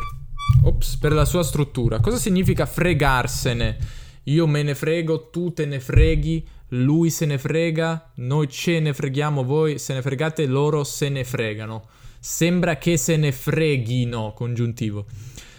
Ops, 0.62 0.96
per 0.98 1.10
la 1.10 1.24
sua 1.24 1.42
struttura. 1.42 1.98
Cosa 1.98 2.18
significa 2.18 2.66
fregarsene? 2.66 3.78
Io 4.26 4.46
me 4.46 4.62
ne 4.62 4.76
frego, 4.76 5.28
tu 5.28 5.52
te 5.52 5.66
ne 5.66 5.80
freghi, 5.80 6.46
lui 6.68 7.10
se 7.10 7.26
ne 7.26 7.36
frega, 7.36 8.12
noi 8.18 8.48
ce 8.48 8.78
ne 8.78 8.94
freghiamo, 8.94 9.42
voi 9.42 9.80
se 9.80 9.92
ne 9.92 10.02
fregate, 10.02 10.46
loro 10.46 10.84
se 10.84 11.08
ne 11.08 11.24
fregano. 11.24 11.88
Sembra 12.20 12.78
che 12.78 12.96
se 12.96 13.16
ne 13.16 13.32
freghino, 13.32 14.32
congiuntivo. 14.34 15.04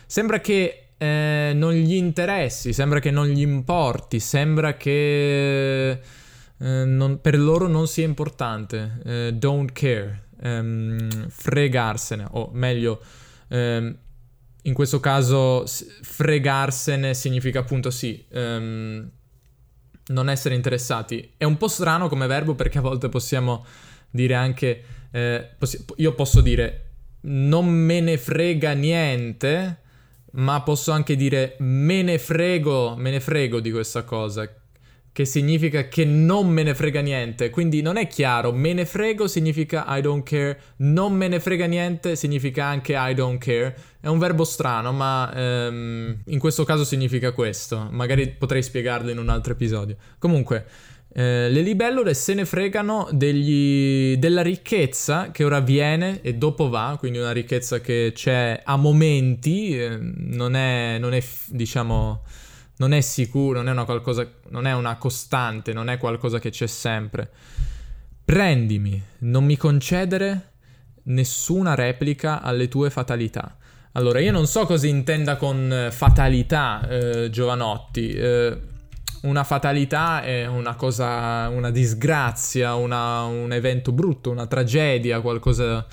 Sembra 0.05 0.39
che 0.39 0.88
eh, 0.99 1.53
non 1.55 1.71
gli 1.71 1.93
interessi, 1.93 2.73
sembra 2.73 2.99
che 2.99 3.09
non 3.09 3.27
gli 3.27 3.39
importi, 3.39 4.19
sembra 4.19 4.75
che 4.75 5.91
eh, 5.91 5.99
non, 6.57 7.21
per 7.21 7.39
loro 7.39 7.67
non 7.67 7.87
sia 7.87 8.03
importante, 8.05 8.99
eh, 9.05 9.33
don't 9.33 9.71
care, 9.71 10.23
ehm, 10.41 11.29
fregarsene, 11.29 12.27
o 12.31 12.49
meglio, 12.51 13.01
ehm, 13.47 13.97
in 14.63 14.73
questo 14.73 14.99
caso 14.99 15.63
fregarsene 15.65 17.13
significa 17.13 17.59
appunto 17.59 17.89
sì, 17.91 18.25
ehm, 18.29 19.09
non 20.07 20.29
essere 20.29 20.55
interessati. 20.55 21.33
È 21.37 21.45
un 21.45 21.55
po' 21.55 21.69
strano 21.69 22.09
come 22.09 22.27
verbo 22.27 22.55
perché 22.55 22.79
a 22.79 22.81
volte 22.81 23.07
possiamo 23.07 23.65
dire 24.09 24.33
anche, 24.33 24.83
eh, 25.11 25.49
possi- 25.57 25.85
io 25.95 26.13
posso 26.13 26.41
dire 26.41 26.83
non 27.21 27.67
me 27.67 28.01
ne 28.01 28.17
frega 28.17 28.73
niente, 28.73 29.77
ma 30.33 30.61
posso 30.61 30.91
anche 30.91 31.15
dire 31.15 31.55
me 31.59 32.01
ne 32.01 32.17
frego, 32.17 32.95
me 32.97 33.11
ne 33.11 33.19
frego 33.19 33.59
di 33.59 33.71
questa 33.71 34.03
cosa, 34.03 34.49
che 35.11 35.25
significa 35.25 35.87
che 35.87 36.05
non 36.05 36.47
me 36.47 36.63
ne 36.63 36.73
frega 36.73 37.01
niente. 37.01 37.49
Quindi 37.49 37.81
non 37.81 37.97
è 37.97 38.07
chiaro, 38.07 38.53
me 38.53 38.73
ne 38.73 38.85
frego 38.85 39.27
significa 39.27 39.85
I 39.87 40.01
don't 40.01 40.23
care, 40.23 40.57
non 40.77 41.13
me 41.13 41.27
ne 41.27 41.39
frega 41.39 41.65
niente 41.65 42.15
significa 42.15 42.65
anche 42.65 42.93
I 42.95 43.13
don't 43.13 43.43
care. 43.43 43.75
È 43.99 44.07
un 44.07 44.17
verbo 44.17 44.45
strano, 44.45 44.93
ma 44.93 45.31
um, 45.35 46.21
in 46.25 46.39
questo 46.39 46.63
caso 46.63 46.85
significa 46.85 47.33
questo. 47.33 47.87
Magari 47.91 48.29
potrei 48.29 48.63
spiegarlo 48.63 49.09
in 49.09 49.17
un 49.17 49.29
altro 49.29 49.53
episodio. 49.53 49.97
Comunque, 50.19 50.65
eh, 51.11 51.49
le 51.49 51.61
libellule 51.61 52.13
se 52.13 52.33
ne 52.33 52.45
fregano 52.45 53.07
degli, 53.11 54.17
della 54.17 54.41
ricchezza 54.41 55.31
che 55.31 55.43
ora 55.43 55.59
viene 55.59 56.21
e 56.21 56.35
dopo 56.35 56.69
va, 56.69 56.95
quindi 56.99 57.17
una 57.17 57.31
ricchezza 57.31 57.81
che 57.81 58.11
c'è 58.13 58.61
a 58.63 58.75
momenti, 58.75 59.77
eh, 59.77 59.97
non 59.99 60.55
è, 60.55 60.97
non 60.99 61.13
è 61.13 61.23
diciamo 61.47 62.23
non 62.79 62.93
è 62.93 63.01
sicuro, 63.01 63.57
non 63.59 63.67
è 63.67 63.71
una, 63.71 63.83
qualcosa, 63.83 64.25
non 64.49 64.65
è 64.65 64.73
una 64.73 64.95
costante, 64.95 65.73
non 65.73 65.89
è 65.89 65.97
qualcosa 65.97 66.39
che 66.39 66.49
c'è 66.49 66.67
sempre. 66.67 67.29
Prendimi, 68.23 69.01
non 69.19 69.43
mi 69.43 69.57
concedere 69.57 70.51
nessuna 71.03 71.75
replica 71.75 72.41
alle 72.41 72.67
tue 72.67 72.89
fatalità. 72.89 73.57
Allora, 73.93 74.19
io 74.21 74.31
non 74.31 74.47
so 74.47 74.65
cosa 74.65 74.87
intenda 74.87 75.35
con 75.35 75.71
eh, 75.73 75.91
fatalità, 75.91 76.87
eh, 76.87 77.29
Giovanotti. 77.29 78.11
Eh, 78.11 78.57
una 79.21 79.43
fatalità 79.43 80.21
è 80.21 80.45
una 80.45 80.75
cosa, 80.75 81.49
una 81.49 81.71
disgrazia, 81.71 82.75
una, 82.75 83.23
un 83.23 83.51
evento 83.51 83.91
brutto, 83.91 84.31
una 84.31 84.47
tragedia, 84.47 85.19
qualcosa 85.21 85.85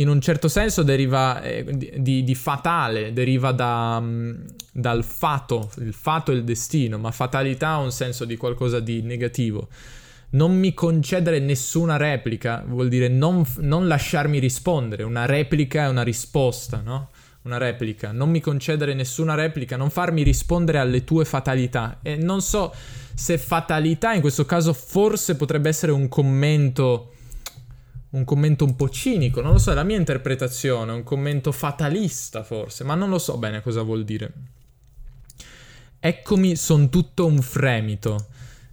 in 0.00 0.08
un 0.08 0.20
certo 0.20 0.48
senso 0.48 0.82
deriva 0.82 1.42
eh, 1.42 1.64
di, 1.64 2.24
di, 2.24 2.34
fatale, 2.34 3.12
deriva 3.12 3.52
da, 3.52 4.00
mm, 4.00 4.34
dal 4.72 5.04
fato, 5.04 5.70
il 5.78 5.92
fato 5.92 6.32
è 6.32 6.34
il 6.34 6.42
destino, 6.42 6.98
ma 6.98 7.10
fatalità 7.10 7.68
ha 7.70 7.78
un 7.78 7.92
senso 7.92 8.24
di 8.24 8.36
qualcosa 8.36 8.80
di 8.80 9.02
negativo. 9.02 9.68
Non 10.30 10.56
mi 10.56 10.72
concedere 10.74 11.38
nessuna 11.38 11.96
replica 11.96 12.64
vuol 12.66 12.88
dire 12.88 13.08
non, 13.08 13.44
non 13.58 13.86
lasciarmi 13.86 14.38
rispondere, 14.38 15.02
una 15.02 15.26
replica 15.26 15.84
è 15.84 15.88
una 15.88 16.02
risposta, 16.02 16.80
no? 16.82 17.10
Una 17.42 17.56
replica, 17.56 18.12
non 18.12 18.30
mi 18.30 18.40
concedere 18.40 18.92
nessuna 18.92 19.34
replica, 19.34 19.76
non 19.76 19.88
farmi 19.88 20.22
rispondere 20.22 20.78
alle 20.78 21.04
tue 21.04 21.24
fatalità. 21.24 22.00
E 22.02 22.16
non 22.16 22.42
so 22.42 22.74
se 23.14 23.38
fatalità 23.38 24.12
in 24.12 24.20
questo 24.20 24.44
caso 24.44 24.72
forse 24.72 25.36
potrebbe 25.36 25.68
essere 25.68 25.92
un 25.92 26.08
commento 26.08 27.12
un 28.10 28.24
commento 28.24 28.64
un 28.64 28.74
po' 28.74 28.88
cinico, 28.88 29.40
non 29.40 29.52
lo 29.52 29.58
so, 29.58 29.70
è 29.70 29.74
la 29.74 29.84
mia 29.84 29.96
interpretazione, 29.96 30.90
un 30.90 31.04
commento 31.04 31.52
fatalista 31.52 32.42
forse, 32.42 32.82
ma 32.82 32.94
non 32.94 33.08
lo 33.08 33.18
so 33.18 33.38
bene 33.38 33.62
cosa 33.62 33.82
vuol 33.82 34.04
dire. 34.04 34.32
Eccomi, 36.00 36.56
son 36.56 36.88
tutto 36.88 37.26
un 37.26 37.40
fremito. 37.40 38.26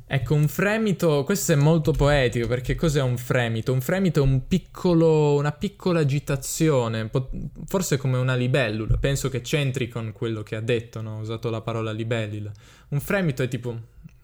Ecco, 0.10 0.36
un 0.36 0.48
fremito, 0.48 1.26
questo 1.26 1.52
è 1.52 1.56
molto 1.56 1.92
poetico 1.92 2.48
perché 2.48 2.76
cos'è 2.76 3.02
un 3.02 3.18
fremito? 3.18 3.74
Un 3.74 3.82
fremito 3.82 4.22
è 4.22 4.24
un 4.24 4.48
piccolo, 4.48 5.36
una 5.36 5.52
piccola 5.52 6.00
agitazione, 6.00 7.10
forse 7.66 7.98
come 7.98 8.18
una 8.18 8.34
libellula, 8.34 8.96
penso 8.96 9.28
che 9.28 9.42
c'entri 9.42 9.90
con 9.90 10.14
quello 10.14 10.44
che 10.44 10.56
ha 10.56 10.62
detto, 10.62 11.02
no? 11.02 11.18
ho 11.18 11.20
usato 11.20 11.50
la 11.50 11.60
parola 11.60 11.92
libellula. 11.92 12.50
Un 12.90 13.02
fremito 13.02 13.44
è 13.44 13.50
tipo 13.50 13.78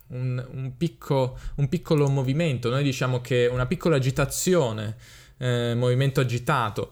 un, 0.07 0.47
un, 0.51 0.77
picco, 0.77 1.37
un 1.55 1.67
piccolo 1.67 2.07
movimento, 2.07 2.69
noi 2.69 2.83
diciamo 2.83 3.19
che 3.19 3.49
una 3.51 3.65
piccola 3.65 3.97
agitazione, 3.97 4.95
eh, 5.37 5.73
movimento 5.75 6.21
agitato. 6.21 6.91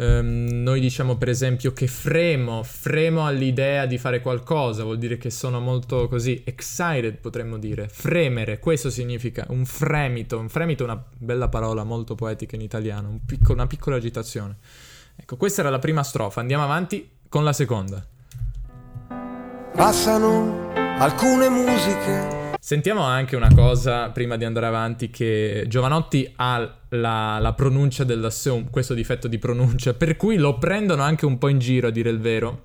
Um, 0.00 0.46
noi 0.62 0.78
diciamo 0.78 1.16
per 1.16 1.28
esempio 1.28 1.72
che 1.72 1.88
fremo, 1.88 2.62
fremo 2.62 3.26
all'idea 3.26 3.84
di 3.84 3.98
fare 3.98 4.20
qualcosa, 4.20 4.84
vuol 4.84 4.96
dire 4.96 5.18
che 5.18 5.28
sono 5.28 5.58
molto 5.58 6.06
così 6.06 6.40
excited, 6.44 7.16
potremmo 7.16 7.58
dire. 7.58 7.88
Fremere, 7.88 8.60
questo 8.60 8.90
significa 8.90 9.44
un 9.48 9.64
fremito. 9.64 10.38
Un 10.38 10.48
fremito 10.48 10.84
è 10.84 10.86
una 10.86 11.04
bella 11.16 11.48
parola 11.48 11.82
molto 11.82 12.14
poetica 12.14 12.54
in 12.54 12.62
italiano, 12.62 13.08
un 13.08 13.24
picco, 13.24 13.52
una 13.52 13.66
piccola 13.66 13.96
agitazione. 13.96 14.58
Ecco, 15.16 15.36
questa 15.36 15.62
era 15.62 15.70
la 15.70 15.80
prima 15.80 16.04
strofa, 16.04 16.40
andiamo 16.40 16.62
avanti 16.62 17.10
con 17.28 17.42
la 17.42 17.52
seconda. 17.52 18.06
Passano 19.74 20.70
alcune 20.98 21.48
musiche 21.48 22.37
Sentiamo 22.68 23.00
anche 23.00 23.34
una 23.34 23.54
cosa 23.54 24.10
prima 24.10 24.36
di 24.36 24.44
andare 24.44 24.66
avanti 24.66 25.08
che 25.08 25.64
Giovanotti 25.68 26.30
ha 26.36 26.80
la, 26.90 27.38
la 27.38 27.54
pronuncia 27.54 28.04
Seum, 28.28 28.68
questo 28.68 28.92
difetto 28.92 29.26
di 29.26 29.38
pronuncia, 29.38 29.94
per 29.94 30.18
cui 30.18 30.36
lo 30.36 30.58
prendono 30.58 31.00
anche 31.00 31.24
un 31.24 31.38
po' 31.38 31.48
in 31.48 31.60
giro 31.60 31.86
a 31.86 31.90
dire 31.90 32.10
il 32.10 32.20
vero, 32.20 32.64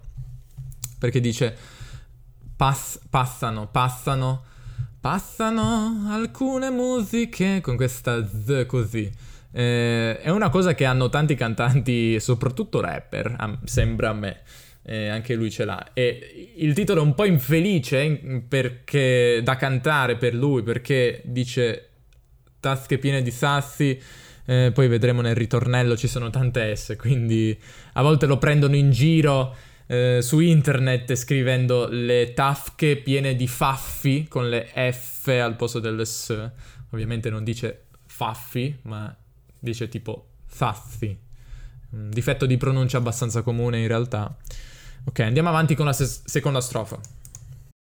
perché 1.00 1.22
dice 1.22 1.56
pass, 2.54 3.00
passano, 3.10 3.70
passano, 3.72 4.44
passano 5.00 6.08
alcune 6.10 6.70
musiche 6.70 7.62
con 7.62 7.78
questa 7.78 8.28
Z 8.28 8.66
così. 8.68 9.10
Eh, 9.54 10.20
è 10.20 10.30
una 10.30 10.50
cosa 10.50 10.76
che 10.76 10.84
hanno 10.84 11.08
tanti 11.08 11.36
cantanti, 11.36 12.20
soprattutto 12.20 12.82
rapper, 12.82 13.58
sembra 13.64 14.10
a 14.10 14.14
me 14.14 14.42
eh, 14.84 15.08
anche 15.08 15.36
lui 15.36 15.50
ce 15.50 15.66
l'ha. 15.66 15.92
E 15.94 16.54
il 16.58 16.74
titolo 16.74 17.02
è 17.02 17.04
un 17.04 17.16
po' 17.16 17.26
infelice 17.26 18.42
perché, 18.48 19.42
da 19.44 19.56
cantare 19.56 20.18
per 20.18 20.34
lui, 20.34 20.64
perché 20.64 21.22
dice 21.26 21.90
tasche 22.60 22.98
piene 22.98 23.22
di 23.22 23.32
sassi, 23.32 24.00
eh, 24.46 24.72
poi 24.74 24.88
vedremo 24.88 25.22
nel 25.22 25.36
ritornello 25.36 25.98
ci 25.98 26.08
sono 26.08 26.30
tante 26.30 26.76
S, 26.76 26.96
quindi 26.98 27.58
a 27.94 28.02
volte 28.02 28.26
lo 28.26 28.38
prendono 28.38 28.76
in 28.76 28.92
giro 28.92 29.56
eh, 29.88 30.20
su 30.22 30.40
internet 30.40 31.14
scrivendo 31.16 31.88
le 31.90 32.34
tasche 32.34 32.98
piene 32.98 33.36
di 33.36 33.48
faffi 33.48 34.28
con 34.28 34.50
le 34.50 34.70
F 34.92 35.28
al 35.28 35.56
posto 35.56 35.80
delle 35.80 36.06
S. 36.06 36.52
Ovviamente 36.92 37.30
non 37.30 37.44
dice 37.44 37.86
faffi, 38.06 38.78
ma 38.84 39.16
dice 39.60 39.88
tipo. 39.90 40.28
Un 41.90 42.10
difetto 42.10 42.46
di 42.46 42.58
pronuncia 42.58 42.98
abbastanza 42.98 43.42
comune 43.42 43.80
in 43.80 43.88
realtà. 43.88 44.36
Ok, 45.06 45.20
andiamo 45.20 45.50
avanti 45.50 45.76
con 45.76 45.86
la 45.86 45.94
se- 45.94 46.22
seconda 46.26 46.62
strofa. 46.62 46.98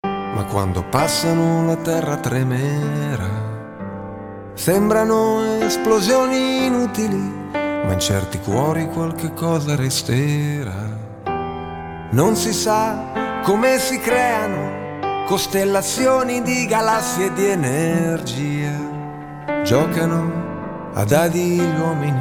Ma 0.06 0.44
quando 0.44 0.84
passano 0.84 1.64
la 1.64 1.76
terra 1.76 2.18
tremerà, 2.18 3.30
sembrano 4.54 5.60
esplosioni 5.62 6.66
inutili, 6.66 7.16
ma 7.16 7.92
in 7.92 7.98
certi 7.98 8.38
cuori 8.38 8.86
qualche 8.88 9.32
cosa 9.32 9.74
resterà. 9.76 11.04
Non 12.10 12.36
si 12.36 12.52
sa 12.52 13.40
come 13.42 13.78
si 13.78 13.98
creano 13.98 15.24
costellazioni 15.24 16.42
di 16.42 16.66
galassie 16.66 17.32
di 17.32 17.46
energia. 17.46 18.94
Giocano 19.64 20.92
a 20.92 21.04
dadi 21.04 21.58
gli 21.60 21.78
uomini, 21.80 22.20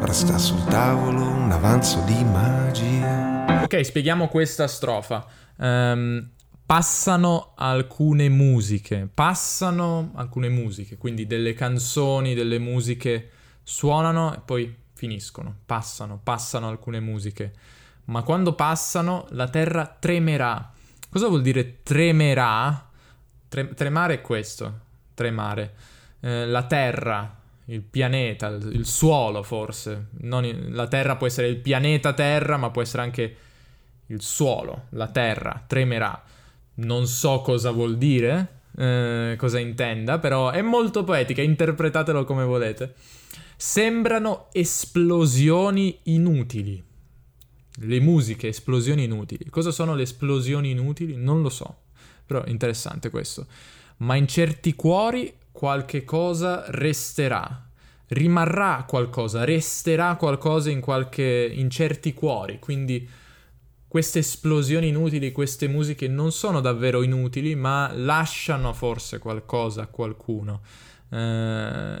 resta 0.00 0.36
sul 0.36 0.62
tavolo 0.64 1.22
un 1.22 1.50
avanzo 1.50 2.00
di 2.04 2.22
magia. 2.22 3.25
Ok, 3.48 3.84
spieghiamo 3.84 4.28
questa 4.28 4.66
strofa. 4.66 5.26
Um, 5.56 6.28
passano 6.64 7.52
alcune 7.56 8.28
musiche, 8.28 9.08
passano 9.12 10.12
alcune 10.14 10.48
musiche, 10.48 10.96
quindi 10.96 11.26
delle 11.26 11.52
canzoni, 11.52 12.34
delle 12.34 12.58
musiche 12.58 13.30
suonano 13.62 14.34
e 14.34 14.40
poi 14.44 14.74
finiscono, 14.94 15.54
passano, 15.64 16.20
passano 16.22 16.68
alcune 16.68 17.00
musiche. 17.00 17.52
Ma 18.06 18.22
quando 18.22 18.54
passano 18.54 19.26
la 19.30 19.48
terra 19.48 19.96
tremerà. 19.98 20.72
Cosa 21.08 21.28
vuol 21.28 21.42
dire 21.42 21.82
tremerà? 21.82 22.88
Tre- 23.48 23.74
tremare 23.74 24.14
è 24.14 24.20
questo, 24.20 24.80
tremare. 25.14 25.74
Eh, 26.20 26.46
la 26.46 26.64
terra, 26.64 27.36
il 27.66 27.82
pianeta, 27.82 28.48
il, 28.48 28.86
suolo 28.86 29.42
forse. 29.42 30.08
In, 30.20 30.68
la 30.70 30.86
terra 30.86 31.16
può 31.16 31.26
essere 31.26 31.48
il 31.48 31.56
pianeta 31.56 32.12
Terra, 32.12 32.56
ma 32.56 32.70
può 32.70 32.82
essere 32.82 33.02
anche 33.02 33.36
il 34.06 34.22
suolo, 34.22 34.84
la 34.90 35.08
terra, 35.08 35.64
tremerà. 35.66 36.22
Non 36.74 37.06
so 37.06 37.40
cosa 37.40 37.70
vuol 37.70 37.96
dire, 37.96 38.60
eh, 38.76 39.34
cosa 39.38 39.58
intenda, 39.58 40.18
però 40.18 40.50
è 40.50 40.62
molto 40.62 41.02
poetica, 41.02 41.42
interpretatelo 41.42 42.24
come 42.24 42.44
volete. 42.44 42.94
Sembrano 43.56 44.48
esplosioni 44.52 45.98
inutili. 46.04 46.82
Le 47.78 48.00
musiche, 48.00 48.48
esplosioni 48.48 49.04
inutili. 49.04 49.48
Cosa 49.50 49.70
sono 49.70 49.94
le 49.94 50.02
esplosioni 50.02 50.70
inutili? 50.70 51.16
Non 51.16 51.42
lo 51.42 51.48
so, 51.48 51.78
però 52.24 52.44
interessante 52.46 53.10
questo. 53.10 53.46
Ma 53.98 54.14
in 54.14 54.28
certi 54.28 54.74
cuori 54.74 55.32
qualche 55.56 56.04
cosa 56.04 56.64
resterà. 56.68 57.64
Rimarrà 58.08 58.84
qualcosa, 58.86 59.44
resterà 59.44 60.14
qualcosa 60.16 60.70
in, 60.70 60.80
qualche, 60.80 61.50
in 61.52 61.70
certi 61.70 62.12
cuori, 62.12 62.58
quindi 62.60 63.08
queste 63.88 64.18
esplosioni 64.18 64.88
inutili, 64.88 65.32
queste 65.32 65.66
musiche 65.66 66.06
non 66.06 66.30
sono 66.30 66.60
davvero 66.60 67.02
inutili, 67.02 67.54
ma 67.54 67.90
lasciano 67.94 68.74
forse 68.74 69.18
qualcosa 69.18 69.82
a 69.82 69.86
qualcuno. 69.86 70.60
Eh, 71.08 71.98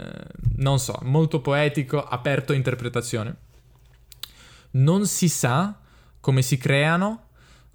non 0.56 0.78
so, 0.78 0.98
molto 1.02 1.40
poetico, 1.40 2.04
aperto 2.04 2.52
a 2.52 2.56
interpretazione. 2.56 3.36
Non 4.72 5.06
si 5.06 5.28
sa 5.28 5.80
come 6.20 6.42
si 6.42 6.58
creano 6.58 7.28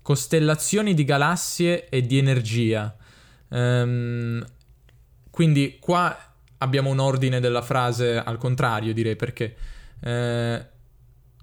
costellazioni 0.04 0.94
di 0.94 1.04
galassie 1.04 1.90
e 1.90 2.06
di 2.06 2.18
energia. 2.18 2.96
Um, 3.50 4.46
quindi 5.42 5.78
qua 5.80 6.16
abbiamo 6.60 6.92
un 6.92 7.00
ordine 7.00 7.40
della 7.40 7.64
frase 7.64 8.16
al 8.16 8.38
contrario, 8.38 8.94
direi, 8.94 9.16
perché 9.16 9.56
eh, 10.00 10.66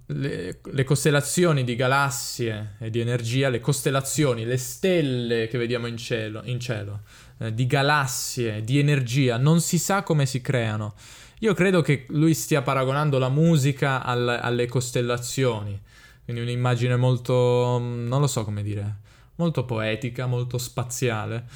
le, 0.06 0.60
le, 0.62 0.84
costellazioni 0.84 1.64
di 1.64 1.74
galassie 1.74 2.76
e 2.78 2.90
di 2.90 3.00
energia, 3.00 3.48
le 3.48 3.58
costellazioni, 3.58 4.44
le 4.44 4.56
stelle 4.56 5.48
che 5.48 5.58
vediamo 5.58 5.88
in 5.88 5.96
cielo, 5.96 6.42
in 6.44 6.60
cielo 6.60 7.00
eh, 7.38 7.52
di 7.52 7.66
galassie, 7.66 8.62
di 8.62 8.78
energia, 8.78 9.36
non 9.36 9.60
si 9.60 9.78
sa 9.78 10.04
come 10.04 10.26
si 10.26 10.40
creano. 10.40 10.94
Io 11.40 11.54
credo 11.54 11.82
che 11.82 12.06
lui 12.10 12.34
stia 12.34 12.62
paragonando 12.62 13.18
la 13.18 13.30
musica 13.30 14.04
al, 14.04 14.28
alle 14.28 14.66
costellazioni, 14.68 15.76
quindi 16.22 16.40
un'immagine 16.42 16.94
molto, 16.94 17.80
non 17.80 18.20
lo 18.20 18.28
so 18.28 18.44
come 18.44 18.62
dire, 18.62 18.98
molto 19.34 19.64
poetica, 19.64 20.26
molto 20.26 20.56
spaziale. 20.56 21.46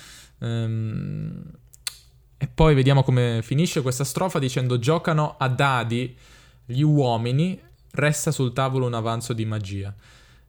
Ehm, 0.40 1.61
e 2.42 2.48
poi 2.52 2.74
vediamo 2.74 3.05
come 3.05 3.38
finisce 3.40 3.83
questa 3.83 4.02
strofa 4.02 4.40
dicendo 4.40 4.81
giocano 4.81 5.37
a 5.38 5.46
dadi 5.46 6.12
gli 6.64 6.83
uomini 6.83 7.57
resta 7.92 8.33
sul 8.33 8.52
tavolo 8.52 8.85
un 8.85 8.94
avanzo 8.94 9.33
di 9.33 9.44
magia. 9.44 9.94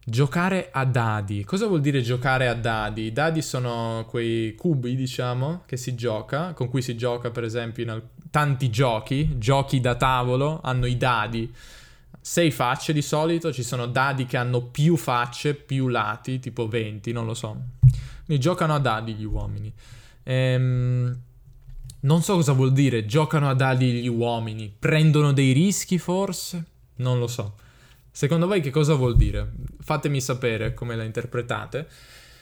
Giocare 0.04 0.70
a 0.72 0.86
dadi. 0.86 1.44
Cosa 1.44 1.68
vuol 1.68 1.82
dire 1.82 2.02
giocare 2.02 2.48
a 2.48 2.56
dadi? 2.56 3.04
I 3.04 3.12
dadi 3.12 3.44
sono 3.44 4.08
quei 4.10 4.56
cubi, 4.56 4.96
diciamo, 4.96 5.62
che 5.68 5.78
si 5.78 5.94
gioca, 5.94 6.54
con 6.54 6.68
cui 6.68 6.82
si 6.82 6.98
gioca 6.98 7.30
per 7.30 7.44
esempio 7.44 7.84
in 7.84 7.90
al- 7.92 8.08
tanti 8.32 8.72
giochi, 8.72 9.38
giochi 9.38 9.80
da 9.80 9.94
tavolo, 9.94 10.62
hanno 10.64 10.88
i 10.88 10.98
dadi. 10.98 11.54
sei 12.20 12.50
facce 12.50 12.92
di 12.92 13.04
solito, 13.04 13.54
ci 13.54 13.62
sono 13.62 13.86
dadi 13.86 14.26
che 14.26 14.38
hanno 14.38 14.62
più 14.64 14.96
facce, 14.96 15.54
più 15.54 15.90
lati, 15.90 16.40
tipo 16.40 16.68
20, 16.68 17.12
non 17.12 17.28
lo 17.28 17.36
so. 17.36 17.56
Quindi 18.26 18.42
giocano 18.42 18.74
a 18.74 18.80
dadi 18.80 19.14
gli 19.14 19.26
uomini. 19.26 19.72
Ehm, 20.24 21.20
non 22.04 22.22
so 22.22 22.36
cosa 22.36 22.54
vuol 22.54 22.74
dire 22.74 23.06
giocano 23.06 23.50
a 23.50 23.54
dadi 23.54 23.92
gli 23.92 24.08
uomini. 24.08 24.74
Prendono 24.78 25.32
dei 25.34 25.52
rischi 25.52 25.98
forse? 25.98 26.66
Non 26.96 27.20
lo 27.20 27.28
so. 27.28 27.56
Secondo 28.12 28.46
voi 28.46 28.62
che 28.62 28.72
cosa 28.72 28.94
vuol 28.96 29.16
dire? 29.16 29.52
Fatemi 29.80 30.22
sapere 30.22 30.74
come 30.74 30.96
la 30.96 31.04
interpretate. 31.04 31.88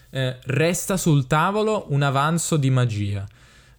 Eh, 0.10 0.38
resta 0.44 0.98
sul 0.98 1.28
tavolo 1.28 1.86
un 1.90 2.02
avanzo 2.02 2.58
di 2.58 2.70
magia. 2.70 3.26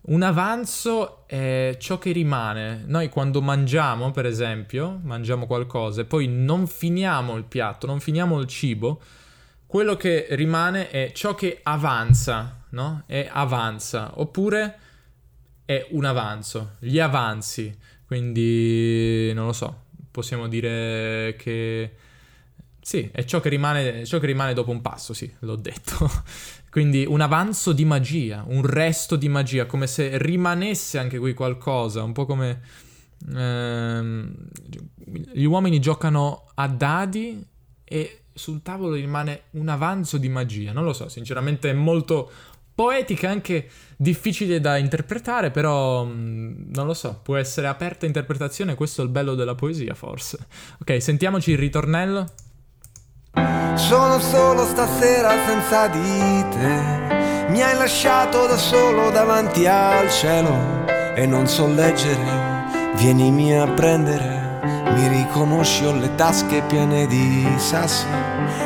Un 0.05 0.23
avanzo 0.23 1.27
è 1.27 1.77
ciò 1.79 1.99
che 1.99 2.13
rimane. 2.13 2.85
Noi 2.87 3.09
quando 3.09 3.43
mangiamo, 3.43 4.11
per 4.11 4.27
esempio, 4.27 5.01
mangiamo 5.03 5.47
qualcosa 5.47 6.01
e 6.01 6.05
poi 6.05 6.29
non 6.29 6.67
finiamo 6.67 7.37
il 7.37 7.45
piatto, 7.45 7.87
non 7.87 8.01
finiamo 8.01 8.41
il 8.41 8.47
cibo, 8.47 9.01
quello 9.67 9.97
che 9.97 10.27
rimane 10.31 10.91
è 10.91 11.13
ciò 11.13 11.35
che 11.35 11.61
avanza, 11.63 12.63
no? 12.71 13.03
E 13.07 13.29
avanza. 13.31 14.13
Oppure 14.15 14.79
è 15.77 15.87
un 15.91 16.05
avanzo, 16.05 16.73
gli 16.79 16.99
avanzi. 16.99 17.77
Quindi, 18.07 19.33
non 19.35 19.47
lo 19.47 19.53
so, 19.53 19.85
possiamo 20.11 20.49
dire 20.49 21.35
che... 21.39 21.97
Sì, 22.81 23.09
è 23.13 23.25
ciò 23.25 23.41
che 23.41 23.49
rimane, 23.49 24.05
ciò 24.05 24.19
che 24.19 24.27
rimane 24.27 24.55
dopo 24.55 24.71
un 24.71 24.81
passo, 24.81 25.15
sì, 25.15 25.33
l'ho 25.41 25.57
detto. 25.57 26.11
Quindi 26.69 27.05
un 27.07 27.21
avanzo 27.21 27.73
di 27.73 27.85
magia, 27.85 28.45
un 28.47 28.67
resto 28.67 29.17
di 29.17 29.29
magia, 29.29 29.67
come 29.67 29.87
se 29.87 30.19
rimanesse 30.19 30.99
anche 30.99 31.19
qui 31.19 31.35
qualcosa, 31.35 32.03
un 32.03 32.13
po' 32.13 32.27
come... 32.27 32.61
Ehm, 33.35 34.35
gli 35.33 35.45
uomini 35.45 35.79
giocano 35.79 36.49
a 36.55 36.67
dadi 36.67 37.45
e 37.85 38.23
sul 38.35 38.63
tavolo 38.63 38.95
rimane 38.95 39.43
un 39.51 39.69
avanzo 39.69 40.17
di 40.19 40.29
magia. 40.29 40.73
Non 40.73 40.85
lo 40.85 40.93
so, 40.93 41.09
sinceramente 41.09 41.71
è 41.71 41.75
molto 41.75 42.31
poetica, 42.75 43.29
anche 43.29 43.69
difficile 43.97 44.61
da 44.61 44.77
interpretare, 44.77 45.51
però 45.51 46.05
mm, 46.05 46.73
non 46.75 46.87
lo 46.87 46.95
so, 46.95 47.21
può 47.23 47.37
essere 47.37 47.69
aperta 47.69 48.07
interpretazione, 48.07 48.75
questo 48.75 49.01
è 49.03 49.05
il 49.05 49.11
bello 49.11 49.35
della 49.35 49.55
poesia 49.55 49.95
forse. 49.95 50.39
Ok, 50.81 51.01
sentiamoci 51.01 51.53
il 51.53 51.59
ritornello. 51.59 52.27
Sono 53.75 54.19
solo 54.19 54.65
stasera 54.65 55.31
senza 55.47 55.87
di 55.89 56.45
te. 56.51 57.21
Mi 57.49 57.63
hai 57.63 57.77
lasciato 57.77 58.47
da 58.47 58.57
solo 58.57 59.11
davanti 59.11 59.67
al 59.67 60.11
cielo 60.11 60.87
e 61.15 61.27
non 61.27 61.47
so 61.47 61.67
leggere. 61.67 62.61
Vienimi 62.97 63.59
a 63.59 63.67
prendere, 63.67 64.61
mi 64.95 65.09
riconosci, 65.09 65.85
ho 65.85 65.95
le 65.97 66.15
tasche 66.15 66.63
piene 66.69 67.07
di 67.07 67.47
sassi. 67.57 68.07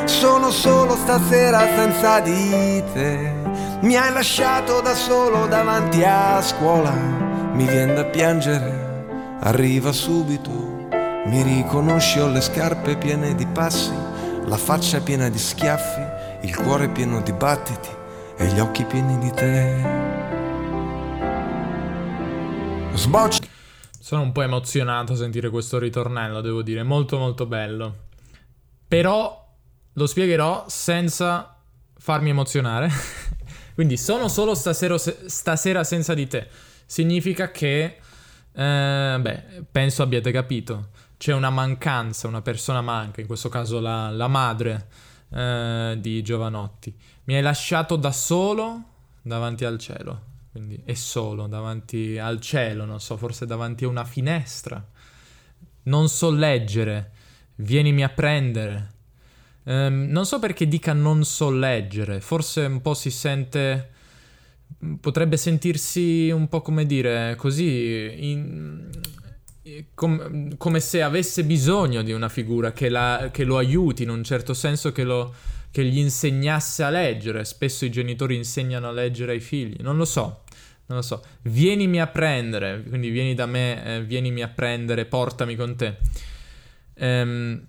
Sono 0.04 0.50
solo 0.50 0.96
stasera 0.96 1.60
senza 1.76 2.20
di 2.20 2.82
te. 2.92 3.35
Mi 3.80 3.96
hai 3.96 4.12
lasciato 4.12 4.80
da 4.80 4.94
solo 4.94 5.46
davanti 5.46 6.02
a 6.02 6.40
scuola. 6.42 6.92
Mi 6.92 7.66
viene 7.66 7.94
da 7.94 8.04
piangere, 8.04 9.38
arriva 9.40 9.92
subito. 9.92 10.50
Mi 11.26 11.42
riconosci, 11.42 12.18
ho 12.18 12.28
le 12.28 12.40
scarpe 12.40 12.96
piene 12.96 13.34
di 13.34 13.46
passi 13.46 14.06
la 14.46 14.56
faccia 14.56 15.00
piena 15.00 15.28
di 15.28 15.38
schiaffi, 15.38 16.46
il 16.46 16.54
cuore 16.54 16.88
pieno 16.88 17.20
di 17.20 17.32
battiti 17.32 17.88
e 18.36 18.46
gli 18.46 18.60
occhi 18.60 18.84
pieni 18.84 19.18
di 19.18 19.30
te. 19.32 20.04
Sboccia. 22.94 23.44
Sono 23.98 24.22
un 24.22 24.30
po' 24.30 24.42
emozionato 24.42 25.14
a 25.14 25.16
sentire 25.16 25.50
questo 25.50 25.80
ritornello, 25.80 26.40
devo 26.40 26.62
dire, 26.62 26.84
molto 26.84 27.18
molto 27.18 27.46
bello. 27.46 28.04
Però 28.86 29.54
lo 29.92 30.06
spiegherò 30.06 30.64
senza 30.68 31.60
farmi 31.98 32.30
emozionare. 32.30 32.88
Quindi 33.76 33.98
sono 33.98 34.28
solo 34.28 34.54
stasera, 34.54 34.96
stasera, 34.96 35.84
senza 35.84 36.14
di 36.14 36.26
te. 36.26 36.48
Significa 36.86 37.50
che, 37.50 37.98
eh, 38.50 39.18
beh, 39.20 39.64
penso 39.70 40.02
abbiate 40.02 40.30
capito 40.30 40.88
c'è 41.18 41.34
una 41.34 41.50
mancanza, 41.50 42.26
una 42.26 42.40
persona 42.40 42.80
manca, 42.80 43.20
in 43.20 43.26
questo 43.26 43.50
caso 43.50 43.78
la, 43.78 44.08
la 44.08 44.28
madre 44.28 44.88
eh, 45.28 45.98
di 46.00 46.22
Giovanotti. 46.22 46.96
Mi 47.24 47.34
hai 47.34 47.42
lasciato 47.42 47.96
da 47.96 48.12
solo 48.12 48.82
davanti 49.20 49.66
al 49.66 49.78
cielo, 49.78 50.22
quindi 50.52 50.80
è 50.82 50.94
solo 50.94 51.46
davanti 51.46 52.16
al 52.16 52.40
cielo, 52.40 52.86
non 52.86 52.98
so, 52.98 53.18
forse 53.18 53.44
davanti 53.44 53.84
a 53.84 53.88
una 53.88 54.04
finestra. 54.04 54.82
Non 55.82 56.08
so 56.08 56.30
leggere, 56.30 57.12
vienimi 57.56 58.02
a 58.02 58.08
prendere. 58.08 58.94
Um, 59.66 60.06
non 60.10 60.26
so 60.26 60.38
perché 60.38 60.68
dica 60.68 60.92
non 60.92 61.24
so 61.24 61.50
leggere, 61.50 62.20
forse 62.20 62.60
un 62.62 62.80
po' 62.80 62.94
si 62.94 63.10
sente 63.10 63.90
potrebbe 65.00 65.36
sentirsi 65.36 66.30
un 66.30 66.48
po' 66.48 66.60
come 66.60 66.86
dire 66.86 67.34
così 67.36 68.28
in, 68.30 68.88
com- 69.94 70.56
come 70.56 70.80
se 70.80 71.02
avesse 71.02 71.44
bisogno 71.44 72.02
di 72.02 72.12
una 72.12 72.28
figura 72.28 72.72
che, 72.72 72.88
la, 72.88 73.30
che, 73.32 73.44
lo 73.44 73.58
aiuti 73.58 74.02
in 74.02 74.10
un 74.10 74.22
certo 74.22 74.54
senso, 74.54 74.92
che, 74.92 75.04
lo, 75.04 75.34
che 75.70 75.84
gli 75.84 75.98
insegnasse 75.98 76.82
a 76.82 76.90
leggere. 76.90 77.44
Spesso 77.44 77.84
i 77.84 77.90
genitori 77.90 78.36
insegnano 78.36 78.88
a 78.88 78.92
leggere 78.92 79.32
ai 79.32 79.40
figli, 79.40 79.76
non 79.80 79.96
lo 79.96 80.04
so. 80.04 80.42
Non 80.88 80.98
lo 80.98 81.02
so, 81.02 81.20
vienimi 81.42 82.00
a 82.00 82.06
prendere, 82.06 82.80
quindi 82.88 83.10
vieni 83.10 83.34
da 83.34 83.46
me, 83.46 83.84
eh, 83.84 84.04
vienimi 84.04 84.40
a 84.42 84.46
prendere, 84.46 85.04
portami 85.04 85.56
con 85.56 85.74
te. 85.74 85.96
Ehm, 86.94 87.66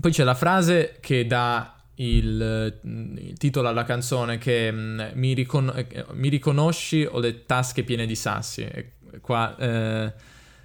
poi 0.00 0.10
c'è 0.10 0.24
la 0.24 0.34
frase 0.34 0.96
che 1.00 1.26
dà 1.26 1.76
il, 1.96 2.80
il 2.82 3.36
titolo 3.38 3.68
alla 3.68 3.84
canzone 3.84 4.38
che 4.38 4.72
mm, 4.72 5.00
mi, 5.14 5.34
ricon- 5.34 5.72
eh, 5.74 6.06
mi, 6.12 6.28
riconosci 6.28 7.06
ho 7.08 7.18
le 7.18 7.44
tasche 7.44 7.84
piene 7.84 8.06
di 8.06 8.14
sassi. 8.14 8.62
E 8.62 8.92
qua 9.20 9.56
eh, 9.56 10.12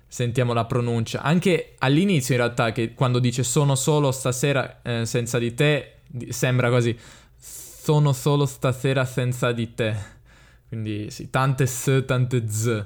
sentiamo 0.08 0.54
la 0.54 0.66
pronuncia. 0.66 1.22
Anche 1.22 1.76
all'inizio, 1.80 2.36
in 2.36 2.42
realtà, 2.42 2.72
che 2.72 2.94
quando 2.94 3.20
dice 3.20 3.44
sono 3.44 3.76
solo 3.76 4.12
stasera 4.12 4.82
eh, 4.82 5.06
senza 5.06 5.38
di 5.38 5.54
te, 5.54 5.98
sembra 6.30 6.70
quasi 6.70 6.98
sono 7.38 8.14
solo 8.14 8.46
stasera 8.46 9.06
senza 9.06 9.52
di 9.52 9.74
te. 9.74 9.96
Quindi 10.68 11.10
sì, 11.12 11.30
tante 11.30 11.66
s, 11.66 12.04
tante 12.06 12.48
z. 12.48 12.86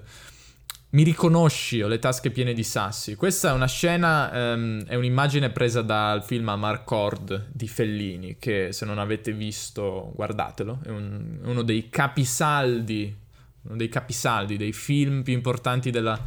Mi 0.93 1.03
riconosci, 1.03 1.81
ho 1.81 1.87
le 1.87 1.99
tasche 1.99 2.31
piene 2.31 2.51
di 2.51 2.63
sassi. 2.63 3.15
Questa 3.15 3.51
è 3.51 3.53
una 3.53 3.67
scena, 3.67 4.53
um, 4.53 4.83
è 4.83 4.95
un'immagine 4.95 5.49
presa 5.49 5.81
dal 5.81 6.21
film 6.21 6.49
Amarcord 6.49 7.47
di 7.53 7.69
Fellini, 7.69 8.35
che 8.37 8.73
se 8.73 8.83
non 8.83 8.99
avete 8.99 9.31
visto, 9.31 10.11
guardatelo. 10.13 10.79
È 10.83 10.89
un, 10.89 11.39
uno 11.43 11.61
dei 11.61 11.87
capisaldi, 11.87 13.15
uno 13.61 13.77
dei 13.77 13.87
capisaldi, 13.87 14.57
dei 14.57 14.73
film 14.73 15.23
più 15.23 15.31
importanti 15.31 15.91
della 15.91 16.19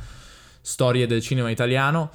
storie 0.62 1.07
del 1.07 1.20
cinema 1.20 1.50
italiano. 1.50 2.11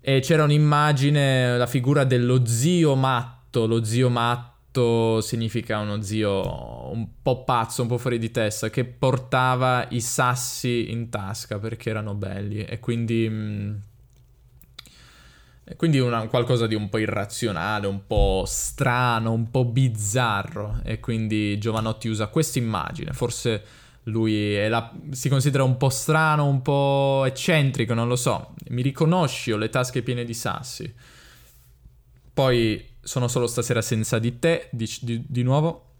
E 0.00 0.20
c'era 0.20 0.44
un'immagine, 0.44 1.58
la 1.58 1.66
figura 1.66 2.04
dello 2.04 2.46
zio 2.46 2.94
matto. 2.94 3.66
Lo 3.66 3.82
zio 3.82 4.10
matto 4.10 4.53
significa 5.20 5.78
uno 5.78 6.02
zio 6.02 6.90
un 6.92 7.06
po' 7.22 7.44
pazzo, 7.44 7.82
un 7.82 7.88
po' 7.88 7.98
fuori 7.98 8.18
di 8.18 8.30
testa, 8.30 8.70
che 8.70 8.84
portava 8.84 9.86
i 9.90 10.00
sassi 10.00 10.90
in 10.90 11.10
tasca 11.10 11.58
perché 11.58 11.90
erano 11.90 12.14
belli. 12.14 12.64
E 12.64 12.80
quindi. 12.80 13.28
Mh, 13.28 13.82
quindi 15.76 15.98
una, 15.98 16.26
qualcosa 16.26 16.66
di 16.66 16.74
un 16.74 16.88
po' 16.88 16.98
irrazionale, 16.98 17.86
un 17.86 18.06
po' 18.06 18.44
strano, 18.46 19.32
un 19.32 19.50
po' 19.50 19.64
bizzarro. 19.64 20.80
E 20.84 21.00
quindi 21.00 21.58
Giovanotti 21.58 22.08
usa 22.08 22.26
questa 22.26 22.58
immagine, 22.58 23.12
forse 23.12 23.64
lui 24.04 24.68
la, 24.68 24.92
si 25.10 25.28
considera 25.28 25.62
un 25.62 25.76
po' 25.76 25.88
strano, 25.88 26.46
un 26.46 26.60
po' 26.60 27.24
eccentrico, 27.24 27.94
non 27.94 28.08
lo 28.08 28.16
so. 28.16 28.54
Mi 28.68 28.82
riconosci, 28.82 29.52
ho 29.52 29.56
le 29.56 29.68
tasche 29.70 30.02
piene 30.02 30.24
di 30.24 30.34
sassi. 30.34 30.94
Poi 32.34 32.92
sono 33.04 33.28
solo 33.28 33.46
stasera 33.46 33.82
senza 33.82 34.18
di 34.18 34.38
te, 34.38 34.68
di, 34.72 34.90
di, 35.00 35.24
di 35.26 35.42
nuovo. 35.42 35.90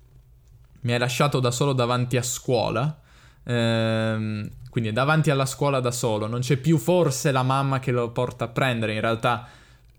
Mi 0.80 0.92
hai 0.92 0.98
lasciato 0.98 1.40
da 1.40 1.50
solo 1.50 1.72
davanti 1.72 2.16
a 2.16 2.22
scuola. 2.22 3.00
Ehm, 3.44 4.48
quindi 4.70 4.90
è 4.90 4.92
davanti 4.92 5.30
alla 5.30 5.46
scuola 5.46 5.80
da 5.80 5.90
solo. 5.90 6.26
Non 6.26 6.40
c'è 6.40 6.56
più 6.56 6.78
forse 6.78 7.30
la 7.30 7.42
mamma 7.42 7.78
che 7.78 7.92
lo 7.92 8.10
porta 8.10 8.44
a 8.44 8.48
prendere. 8.48 8.94
In 8.94 9.00
realtà 9.00 9.46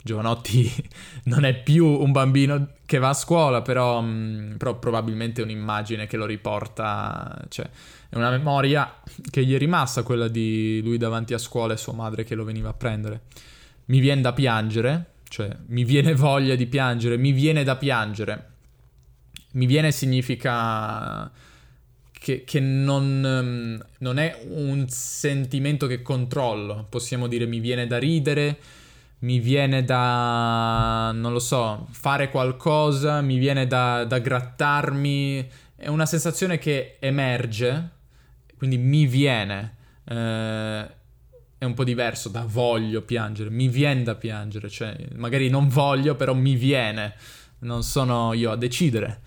Giovanotti 0.03 0.71
non 1.25 1.45
è 1.45 1.55
più 1.55 1.85
un 1.87 2.11
bambino 2.11 2.69
che 2.85 2.99
va 2.99 3.09
a 3.09 3.13
scuola, 3.13 3.61
però, 3.61 4.01
mh, 4.01 4.55
però 4.57 4.77
probabilmente 4.77 5.41
è 5.41 5.43
un'immagine 5.43 6.07
che 6.07 6.17
lo 6.17 6.25
riporta. 6.25 7.43
Cioè, 7.47 7.69
è 8.09 8.15
una 8.15 8.29
memoria 8.29 9.01
che 9.29 9.45
gli 9.45 9.55
è 9.55 9.57
rimasta 9.57 10.03
quella 10.03 10.27
di 10.27 10.81
lui 10.83 10.97
davanti 10.97 11.33
a 11.33 11.37
scuola 11.37 11.73
e 11.73 11.77
sua 11.77 11.93
madre 11.93 12.23
che 12.23 12.35
lo 12.35 12.43
veniva 12.43 12.69
a 12.69 12.73
prendere. 12.73 13.21
Mi 13.85 13.99
viene 13.99 14.21
da 14.21 14.33
piangere, 14.33 15.13
cioè 15.27 15.55
mi 15.67 15.83
viene 15.83 16.13
voglia 16.15 16.55
di 16.55 16.65
piangere, 16.67 17.17
mi 17.17 17.31
viene 17.31 17.63
da 17.63 17.75
piangere. 17.75 18.53
Mi 19.53 19.65
viene 19.65 19.91
significa 19.91 21.31
che, 22.11 22.43
che 22.43 22.59
non, 22.59 23.81
non, 23.99 24.17
è 24.17 24.45
un 24.49 24.85
sentimento 24.89 25.87
che 25.87 26.01
controllo. 26.01 26.87
Possiamo 26.89 27.27
dire 27.27 27.45
mi 27.45 27.59
viene 27.59 27.87
da 27.87 27.97
ridere, 27.97 28.57
mi 29.19 29.39
viene 29.39 29.83
da, 29.83 31.11
non 31.13 31.31
lo 31.31 31.39
so, 31.39 31.87
fare 31.91 32.29
qualcosa, 32.29 33.21
mi 33.21 33.37
viene 33.37 33.67
da, 33.67 34.03
da 34.05 34.19
grattarmi, 34.19 35.47
è 35.75 35.87
una 35.87 36.05
sensazione 36.05 36.57
che 36.57 36.97
emerge, 36.99 37.89
quindi 38.57 38.77
mi 38.77 39.05
viene, 39.05 39.75
eh, 40.05 40.85
è 41.57 41.65
un 41.65 41.73
po' 41.73 41.83
diverso 41.83 42.29
da 42.29 42.45
voglio 42.45 43.01
piangere, 43.01 43.49
mi 43.49 43.67
viene 43.67 44.03
da 44.03 44.15
piangere, 44.15 44.69
cioè 44.69 44.95
magari 45.15 45.49
non 45.49 45.67
voglio, 45.67 46.15
però 46.15 46.33
mi 46.33 46.55
viene, 46.55 47.15
non 47.59 47.83
sono 47.83 48.33
io 48.33 48.51
a 48.51 48.55
decidere. 48.55 49.21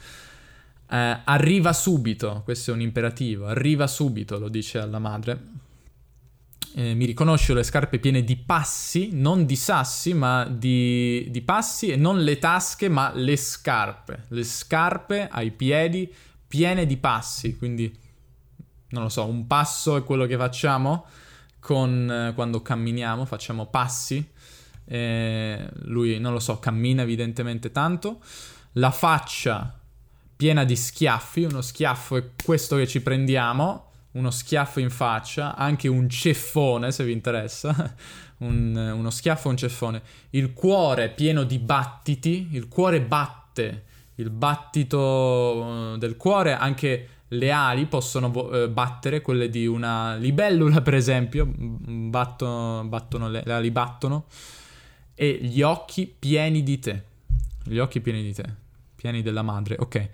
Eh, 0.91 1.21
arriva 1.25 1.73
subito, 1.73 2.43
questo 2.45 2.71
è 2.71 2.75
un 2.75 2.81
imperativo, 2.81 3.47
arriva 3.47 3.87
subito, 3.87 4.39
lo 4.39 4.49
dice 4.49 4.79
alla 4.79 4.99
madre. 4.99 5.57
Eh, 6.75 6.95
mi 6.95 7.07
riconosce 7.07 7.55
le 7.55 7.63
scarpe 7.63 7.99
piene 7.99 8.23
di 8.23 8.37
passi, 8.37 9.11
non 9.13 9.47
di 9.47 9.57
sassi, 9.57 10.13
ma 10.13 10.45
di, 10.45 11.27
di 11.31 11.41
passi 11.41 11.89
e 11.89 11.97
non 11.97 12.23
le 12.23 12.39
tasche, 12.39 12.89
ma 12.89 13.11
le 13.15 13.37
scarpe. 13.37 14.25
Le 14.29 14.45
scarpe 14.45 15.29
ai 15.31 15.51
piedi 15.51 16.13
piene 16.47 16.87
di 16.87 16.97
passi, 16.99 17.57
quindi 17.57 17.95
non 18.91 19.03
lo 19.03 19.09
so, 19.09 19.25
un 19.25 19.47
passo 19.47 19.97
è 19.97 20.05
quello 20.05 20.27
che 20.27 20.37
facciamo 20.37 21.07
con, 21.69 22.11
eh, 22.11 22.33
quando 22.33 22.63
camminiamo, 22.63 23.27
facciamo 23.27 23.67
passi. 23.67 24.27
Eh, 24.87 25.69
lui, 25.83 26.19
non 26.19 26.33
lo 26.33 26.39
so, 26.39 26.59
cammina 26.59 27.03
evidentemente 27.03 27.71
tanto. 27.71 28.21
La 28.73 28.91
faccia 28.91 29.79
piena 30.35 30.65
di 30.65 30.75
schiaffi, 30.75 31.43
uno 31.43 31.61
schiaffo 31.61 32.17
è 32.17 32.31
questo 32.43 32.77
che 32.77 32.87
ci 32.87 33.03
prendiamo, 33.03 33.91
uno 34.13 34.31
schiaffo 34.31 34.81
in 34.81 34.89
faccia, 34.89 35.57
anche 35.57 35.89
un 35.89 36.09
ceffone 36.09 36.91
se 36.91 37.05
vi 37.05 37.13
interessa, 37.13 37.95
un, 38.39 38.75
uno 38.75 39.11
schiaffo 39.11 39.51
un 39.51 39.59
ceffone. 39.59 40.01
Il 40.31 40.55
cuore 40.55 41.11
pieno 41.11 41.43
di 41.43 41.59
battiti, 41.59 42.49
il 42.53 42.69
cuore 42.69 43.03
batte, 43.03 43.85
il 44.15 44.31
battito 44.31 45.93
eh, 45.93 45.99
del 45.99 46.17
cuore, 46.17 46.55
anche 46.55 47.09
le 47.29 47.51
ali 47.51 47.87
possono 47.87 48.51
eh, 48.51 48.69
battere, 48.69 49.21
quelle 49.21 49.51
di 49.51 49.67
una 49.67 50.15
libellula 50.17 50.81
per 50.81 50.95
esempio, 50.95 51.47
battono, 51.47 52.85
battono 52.85 53.29
le, 53.29 53.43
le 53.45 53.53
ali 53.53 53.71
battono, 53.71 54.25
e 55.15 55.39
gli 55.43 55.63
occhi 55.63 56.13
pieni 56.19 56.63
di 56.63 56.79
te, 56.79 57.05
gli 57.65 57.79
occhi 57.79 58.01
pieni 58.01 58.23
di 58.23 58.33
te, 58.33 58.45
pieni 58.95 59.23
della 59.23 59.43
madre, 59.43 59.77
ok. 59.79 60.09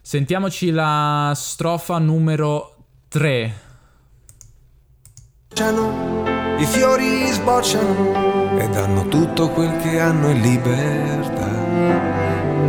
Sentiamoci 0.00 0.70
la 0.70 1.32
strofa 1.36 1.98
numero 1.98 2.76
3. 3.08 3.68
I 5.52 6.64
fiori 6.64 7.26
sbocciano 7.26 8.58
e 8.58 8.68
danno 8.68 9.08
tutto 9.08 9.50
quel 9.50 9.76
che 9.78 10.00
hanno 10.00 10.30
in 10.30 10.40
libertà. 10.40 11.48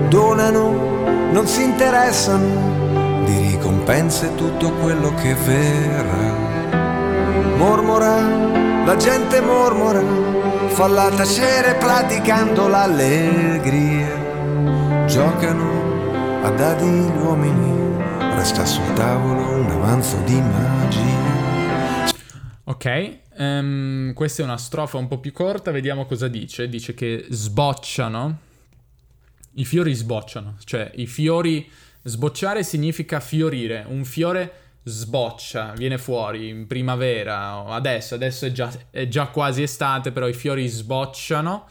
Donano, 0.09 1.31
non 1.31 1.47
si 1.47 1.63
interessano 1.63 2.80
di 3.81 3.87
ricompense 3.87 4.35
tutto 4.35 4.71
quello 4.73 5.13
che 5.15 5.33
verrà. 5.33 6.49
Mormora, 7.57 8.85
la 8.85 8.95
gente 8.95 9.41
mormora, 9.41 10.01
falla 10.69 11.09
tacere 11.09 11.75
praticando 11.75 12.67
l'allegria. 12.67 14.19
Giocano 15.07 16.43
a 16.43 16.49
dadi 16.51 16.85
gli 16.85 17.17
uomini, 17.17 17.97
resta 18.35 18.65
sul 18.65 18.93
tavolo 18.93 19.61
un 19.61 19.69
avanzo 19.69 20.17
di 20.25 20.39
magia. 20.39 22.09
Ok, 22.65 23.17
um, 23.37 24.13
questa 24.13 24.43
è 24.43 24.45
una 24.45 24.57
strofa 24.57 24.97
un 24.97 25.07
po' 25.07 25.19
più 25.19 25.31
corta, 25.31 25.71
vediamo 25.71 26.05
cosa 26.05 26.27
dice. 26.27 26.69
Dice 26.69 26.93
che 26.93 27.25
sbocciano, 27.29 28.37
i 29.55 29.65
fiori 29.65 29.93
sbocciano, 29.93 30.57
cioè 30.63 30.91
i 30.95 31.07
fiori, 31.07 31.69
sbocciare 32.03 32.63
significa 32.63 33.19
fiorire, 33.19 33.85
un 33.87 34.03
fiore 34.05 34.53
sboccia, 34.83 35.73
viene 35.75 35.97
fuori 35.97 36.49
in 36.49 36.67
primavera, 36.67 37.65
adesso, 37.65 38.15
adesso 38.15 38.45
è 38.45 38.51
già, 38.51 38.71
è 38.89 39.07
già 39.07 39.27
quasi 39.27 39.61
estate, 39.61 40.11
però 40.11 40.27
i 40.27 40.33
fiori 40.33 40.67
sbocciano 40.67 41.67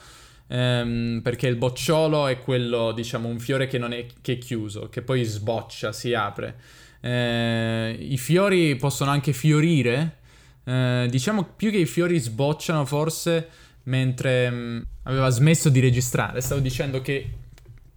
ehm, 0.51 1.21
perché 1.23 1.47
il 1.47 1.57
bocciolo 1.57 2.27
è 2.27 2.39
quello, 2.39 2.93
diciamo, 2.93 3.29
un 3.29 3.39
fiore 3.39 3.67
che 3.67 3.79
non 3.79 3.93
è, 3.93 4.07
che 4.21 4.35
è 4.35 4.39
chiuso, 4.39 4.89
che 4.89 5.03
poi 5.03 5.25
sboccia, 5.25 5.93
si 5.93 6.13
apre. 6.13 6.57
Eh, 7.01 7.97
I 7.99 8.19
fiori 8.19 8.77
possono 8.77 9.11
anche 9.11 9.33
fiorire, 9.33 10.19
eh, 10.65 11.07
diciamo 11.09 11.45
più 11.57 11.71
che 11.71 11.79
i 11.79 11.87
fiori 11.87 12.19
sbocciano 12.19 12.85
forse 12.85 13.49
mentre 13.85 14.51
mh, 14.51 14.57
mm, 14.57 14.81
aveva 15.05 15.31
smesso 15.31 15.69
di 15.71 15.81
registrare, 15.81 16.41
stavo 16.41 16.61
dicendo 16.61 17.01
che 17.01 17.31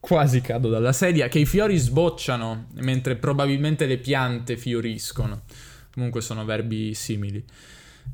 quasi 0.04 0.42
cado 0.42 0.68
dalla 0.68 0.92
sedia, 0.92 1.30
che 1.30 1.40
i 1.40 1.46
fiori 1.46 1.78
sbocciano 1.78 2.66
mentre 2.82 3.16
probabilmente 3.16 3.86
le 3.86 3.98
piante 3.98 4.58
fioriscono. 4.58 5.44
Comunque 5.94 6.20
sono 6.20 6.44
verbi 6.44 6.94
simili 6.94 7.42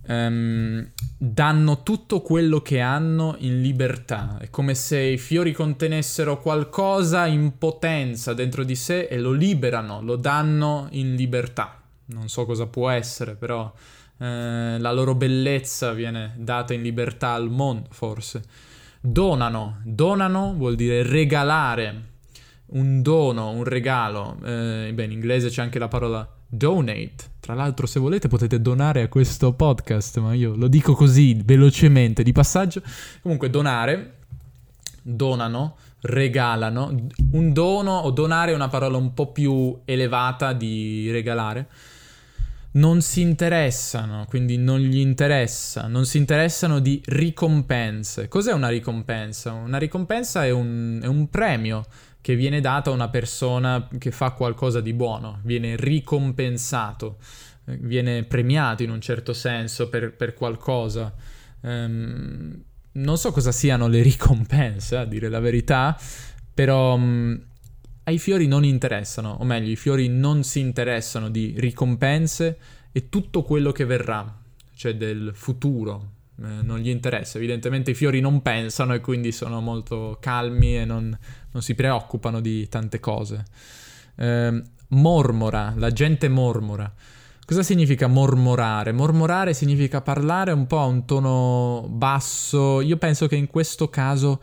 um, 0.07 0.87
danno 1.17 1.81
tutto 1.81 2.21
quello 2.21 2.61
che 2.61 2.79
hanno 2.79 3.35
in 3.39 3.59
libertà. 3.59 4.37
È 4.39 4.51
come 4.51 4.75
se 4.75 4.99
i 4.99 5.17
fiori 5.17 5.51
contenessero 5.51 6.39
qualcosa 6.39 7.25
in 7.25 7.57
potenza 7.57 8.33
dentro 8.33 8.63
di 8.63 8.75
sé 8.75 9.07
e 9.07 9.17
lo 9.17 9.31
liberano, 9.31 10.01
lo 10.01 10.15
danno 10.15 10.87
in 10.91 11.15
libertà. 11.15 11.81
Non 12.05 12.29
so 12.29 12.45
cosa 12.45 12.67
può 12.67 12.89
essere, 12.89 13.33
però 13.33 13.71
eh, 14.19 14.77
la 14.79 14.91
loro 14.91 15.15
bellezza 15.15 15.91
viene 15.93 16.33
data 16.37 16.73
in 16.73 16.83
libertà 16.83 17.33
al 17.33 17.49
mondo, 17.49 17.87
forse. 17.91 18.43
Donano, 19.01 19.79
donano 19.85 20.53
vuol 20.55 20.75
dire 20.75 21.03
regalare, 21.03 22.03
un 22.71 23.01
dono, 23.01 23.49
un 23.51 23.63
regalo. 23.63 24.37
Eh, 24.43 24.91
beh, 24.93 25.03
in 25.03 25.11
inglese 25.11 25.49
c'è 25.49 25.61
anche 25.61 25.79
la 25.79 25.87
parola 25.87 26.27
donate. 26.45 27.37
Tra 27.39 27.53
l'altro, 27.53 27.87
se 27.87 27.99
volete 27.99 28.27
potete 28.27 28.61
donare 28.61 29.01
a 29.01 29.07
questo 29.07 29.53
podcast, 29.53 30.19
ma 30.19 30.33
io 30.33 30.53
lo 30.55 30.67
dico 30.67 30.93
così 30.93 31.41
velocemente 31.43 32.23
di 32.23 32.31
passaggio. 32.33 32.81
Comunque, 33.21 33.49
donare, 33.49 34.17
donano, 35.01 35.77
regalano. 36.01 36.93
Un 37.31 37.53
dono 37.53 37.91
o 37.99 38.11
donare 38.11 38.51
è 38.51 38.55
una 38.55 38.67
parola 38.67 38.97
un 38.97 39.13
po' 39.13 39.31
più 39.31 39.79
elevata 39.85 40.51
di 40.53 41.09
regalare. 41.09 41.67
Non 42.71 43.01
si 43.01 43.21
interessano, 43.21 44.25
quindi 44.27 44.57
non 44.57 44.79
gli 44.79 44.99
interessa, 44.99 45.87
non 45.87 46.05
si 46.05 46.17
interessano 46.17 46.79
di 46.79 47.01
ricompense. 47.05 48.27
Cos'è 48.27 48.53
una 48.53 48.69
ricompensa? 48.69 49.53
Una 49.53 49.79
ricompensa 49.79 50.45
è 50.45 50.51
un, 50.51 50.99
è 51.01 51.07
un 51.07 51.29
premio 51.29 51.85
che 52.21 52.35
viene 52.35 52.61
dato 52.61 52.91
a 52.91 52.93
una 52.93 53.09
persona 53.09 53.87
che 53.97 54.11
fa 54.11 54.31
qualcosa 54.31 54.81
di 54.81 54.93
buono, 54.93 55.39
viene 55.43 55.75
ricompensato, 55.75 57.17
eh, 57.65 57.77
viene 57.77 58.23
premiato 58.23 58.83
in 58.83 58.91
un 58.91 59.01
certo 59.01 59.33
senso 59.33 59.89
per, 59.89 60.15
per 60.15 60.35
qualcosa. 60.35 61.11
Um, 61.61 62.63
non 62.91 63.17
so 63.17 63.31
cosa 63.31 63.51
siano 63.51 63.87
le 63.87 64.03
ricompense, 64.03 64.95
a 64.95 65.05
dire 65.05 65.29
la 65.29 65.39
verità, 65.39 65.97
però 66.53 66.93
um, 66.93 67.41
ai 68.09 68.17
fiori 68.17 68.47
non 68.47 68.63
interessano, 68.63 69.37
o 69.39 69.43
meglio, 69.43 69.69
i 69.69 69.75
fiori 69.75 70.07
non 70.07 70.43
si 70.43 70.59
interessano 70.59 71.29
di 71.29 71.53
ricompense 71.57 72.57
e 72.91 73.07
tutto 73.07 73.43
quello 73.43 73.71
che 73.71 73.85
verrà, 73.85 74.35
cioè 74.75 74.95
del 74.95 75.31
futuro, 75.35 76.13
eh, 76.37 76.63
non 76.63 76.79
gli 76.79 76.89
interessa. 76.89 77.37
Evidentemente 77.37 77.91
i 77.91 77.93
fiori 77.93 78.19
non 78.19 78.41
pensano 78.41 78.95
e 78.95 78.99
quindi 78.99 79.31
sono 79.31 79.61
molto 79.61 80.17
calmi 80.19 80.77
e 80.77 80.85
non, 80.85 81.15
non 81.51 81.61
si 81.61 81.75
preoccupano 81.75 82.41
di 82.41 82.67
tante 82.67 82.99
cose. 82.99 83.45
Eh, 84.15 84.63
mormora, 84.89 85.73
la 85.77 85.91
gente 85.91 86.29
mormora. 86.29 86.91
Cosa 87.45 87.61
significa 87.61 88.07
mormorare? 88.07 88.91
Mormorare 88.91 89.53
significa 89.53 90.01
parlare 90.01 90.51
un 90.51 90.65
po' 90.65 90.79
a 90.79 90.85
un 90.85 91.05
tono 91.05 91.85
basso. 91.89 92.81
Io 92.81 92.97
penso 92.97 93.27
che 93.27 93.35
in 93.35 93.47
questo 93.47 93.87
caso 93.89 94.41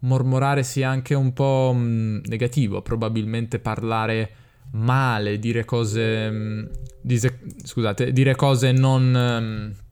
mormorare 0.00 0.62
sia 0.62 0.88
anche 0.88 1.14
un 1.14 1.32
po' 1.32 1.72
mh, 1.74 1.80
mm, 1.80 2.18
negativo, 2.26 2.82
probabilmente 2.82 3.58
parlare 3.58 4.30
male, 4.72 5.38
dire 5.38 5.64
cose... 5.64 6.30
Mh, 6.30 6.34
mm, 6.34 6.64
dise, 7.00 7.38
scusate, 7.64 8.12
dire 8.12 8.34
cose 8.34 8.72
non... 8.72 9.10
Mh, 9.10 9.42
mm, 9.42 9.84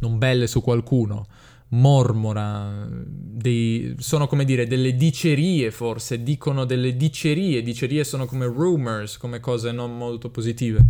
non 0.00 0.18
belle 0.18 0.46
su 0.46 0.62
qualcuno, 0.62 1.26
mormora, 1.68 2.86
dei, 2.90 3.94
sono 3.98 4.26
come 4.26 4.44
dire 4.44 4.66
delle 4.66 4.94
dicerie 4.94 5.70
forse, 5.70 6.22
dicono 6.22 6.64
delle 6.64 6.96
dicerie, 6.96 7.62
dicerie 7.62 8.04
sono 8.04 8.26
come 8.26 8.46
rumors, 8.46 9.16
come 9.16 9.40
cose 9.40 9.72
non 9.72 9.96
molto 9.96 10.30
positive. 10.30 10.84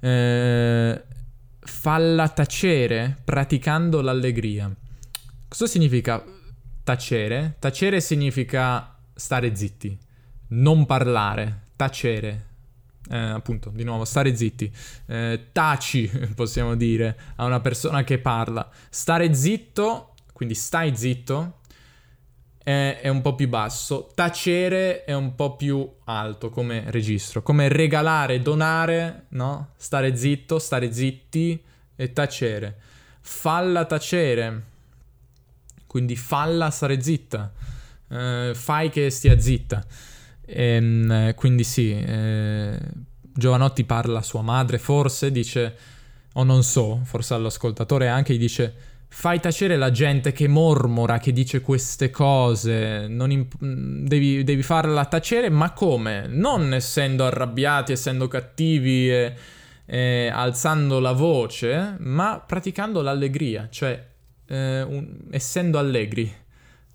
Eh, 0.00 1.02
falla 1.60 2.28
tacere 2.28 3.18
praticando 3.24 4.00
l'allegria. 4.00 4.70
Cosa 5.48 5.66
significa 5.66 6.24
tacere? 6.82 7.56
Tacere 7.58 8.00
significa 8.00 8.96
stare 9.14 9.54
zitti, 9.54 9.96
non 10.48 10.86
parlare, 10.86 11.68
tacere, 11.76 12.46
eh, 13.10 13.16
appunto, 13.16 13.70
di 13.70 13.84
nuovo, 13.84 14.04
stare 14.04 14.34
zitti, 14.36 14.72
eh, 15.06 15.48
taci, 15.52 16.10
possiamo 16.34 16.74
dire, 16.74 17.18
a 17.36 17.44
una 17.44 17.60
persona 17.60 18.04
che 18.04 18.18
parla. 18.18 18.68
Stare 18.88 19.34
zitto, 19.34 20.14
quindi 20.32 20.54
stai 20.54 20.96
zitto, 20.96 21.60
è, 22.62 23.00
è, 23.02 23.08
un 23.08 23.20
po' 23.22 23.34
più 23.34 23.48
basso, 23.48 24.10
tacere 24.14 25.04
è 25.04 25.14
un 25.14 25.34
po' 25.34 25.56
più 25.56 25.88
alto 26.04 26.50
come 26.50 26.84
registro, 26.88 27.42
come 27.42 27.68
regalare, 27.68 28.40
donare, 28.40 29.26
no? 29.30 29.70
Stare 29.76 30.16
zitto, 30.16 30.58
stare 30.58 30.92
zitti 30.92 31.62
e 31.96 32.12
tacere. 32.12 32.78
Falla 33.20 33.84
tacere, 33.84 34.71
quindi 35.92 36.16
falla 36.16 36.70
stare 36.70 37.02
zitta, 37.02 37.52
eh, 38.08 38.52
fai 38.54 38.88
che 38.88 39.10
stia 39.10 39.38
zitta. 39.38 39.84
E, 40.46 40.64
ehm, 40.64 41.34
quindi 41.34 41.64
sì, 41.64 41.92
eh, 41.92 42.78
Giovanotti 43.20 43.84
parla 43.84 44.20
a 44.20 44.22
sua 44.22 44.40
madre, 44.40 44.78
forse 44.78 45.30
dice, 45.30 45.76
o 46.32 46.44
non 46.44 46.62
so, 46.62 47.02
forse 47.04 47.34
all'ascoltatore 47.34 48.08
anche, 48.08 48.32
gli 48.32 48.38
dice 48.38 48.74
fai 49.06 49.38
tacere 49.38 49.76
la 49.76 49.90
gente 49.90 50.32
che 50.32 50.48
mormora, 50.48 51.18
che 51.18 51.34
dice 51.34 51.60
queste 51.60 52.08
cose, 52.08 53.06
imp- 53.06 53.58
devi, 53.60 54.44
devi, 54.44 54.62
farla 54.62 55.04
tacere, 55.04 55.50
ma 55.50 55.72
come? 55.72 56.24
Non 56.26 56.72
essendo 56.72 57.26
arrabbiati, 57.26 57.92
essendo 57.92 58.28
cattivi 58.28 59.10
e, 59.10 59.34
e 59.84 60.30
alzando 60.32 61.00
la 61.00 61.12
voce, 61.12 61.96
ma 61.98 62.42
praticando 62.44 63.02
l'allegria, 63.02 63.68
cioè 63.70 64.10
eh, 64.52 64.82
un, 64.82 65.16
essendo 65.30 65.78
allegri. 65.78 66.30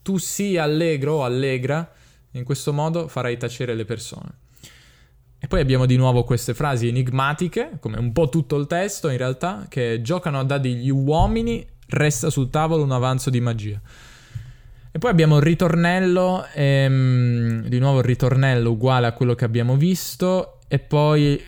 Tu 0.02 0.18
sii 0.18 0.58
allegro 0.58 1.16
o 1.16 1.24
allegra, 1.24 1.92
in 2.32 2.44
questo 2.44 2.72
modo 2.72 3.08
farai 3.08 3.36
tacere 3.38 3.74
le 3.74 3.84
persone. 3.84 4.30
E 5.40 5.48
poi 5.48 5.60
abbiamo 5.60 5.86
di 5.86 5.98
nuovo 5.98 6.24
queste 6.24 6.54
frasi 6.54 6.88
enigmatiche, 6.88 7.78
come 7.80 7.98
un 7.98 8.12
po' 8.12 8.30
tutto 8.30 8.58
il 8.58 8.68
testo 8.68 9.10
in 9.10 9.18
realtà, 9.18 9.66
che 9.68 10.02
giocano 10.02 10.40
a 10.40 10.44
dadi 10.44 10.76
gli 10.76 10.90
uomini 10.90 11.66
resta 11.90 12.30
sul 12.30 12.50
tavolo 12.50 12.84
un 12.84 12.92
avanzo 12.92 13.30
di 13.30 13.42
magia. 13.42 13.80
E 14.92 15.00
poi 15.00 15.12
abbiamo 15.12 15.38
il 15.38 15.44
ritornello, 15.44 16.46
ehm, 16.54 17.68
di 17.68 17.80
nuovo 17.80 18.00
il 18.00 18.06
ritornello 18.06 18.72
uguale 18.72 19.08
a 19.08 19.12
quello 19.12 19.36
che 19.36 19.46
abbiamo 19.46 19.76
visto, 19.76 20.60
e 20.68 20.80
poi 20.80 21.42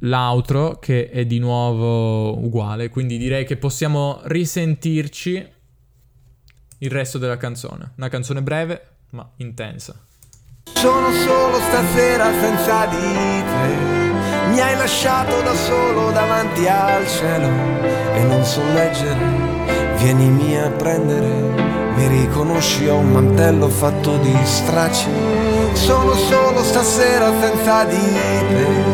l'outro 0.00 0.78
che 0.78 1.10
è 1.10 1.24
di 1.24 1.38
nuovo 1.38 2.38
uguale, 2.38 2.88
quindi 2.88 3.18
direi 3.18 3.44
che 3.44 3.56
possiamo 3.56 4.20
risentirci 4.24 5.48
il 6.78 6.90
resto 6.90 7.18
della 7.18 7.36
canzone. 7.36 7.92
Una 7.96 8.08
canzone 8.08 8.42
breve 8.42 8.88
ma 9.10 9.28
intensa. 9.36 9.94
Sono 10.74 11.10
solo 11.10 11.58
stasera 11.58 12.30
senza 12.40 12.86
di 12.86 12.96
te, 12.96 14.50
mi 14.50 14.60
hai 14.60 14.76
lasciato 14.76 15.40
da 15.42 15.54
solo 15.54 16.10
davanti 16.10 16.66
al 16.66 17.06
cielo 17.06 17.48
e 18.14 18.22
non 18.24 18.44
so 18.44 18.62
leggere 18.72 19.56
Vienimi 19.98 20.56
a 20.58 20.70
prendere, 20.70 21.26
mi 21.96 22.06
riconosci, 22.06 22.86
ho 22.86 22.98
un 22.98 23.12
mantello 23.12 23.68
fatto 23.68 24.18
di 24.18 24.36
stracci. 24.44 25.08
Sono 25.72 26.12
solo 26.14 26.62
stasera 26.62 27.32
senza 27.40 27.84
di 27.84 27.96
te, 27.96 28.85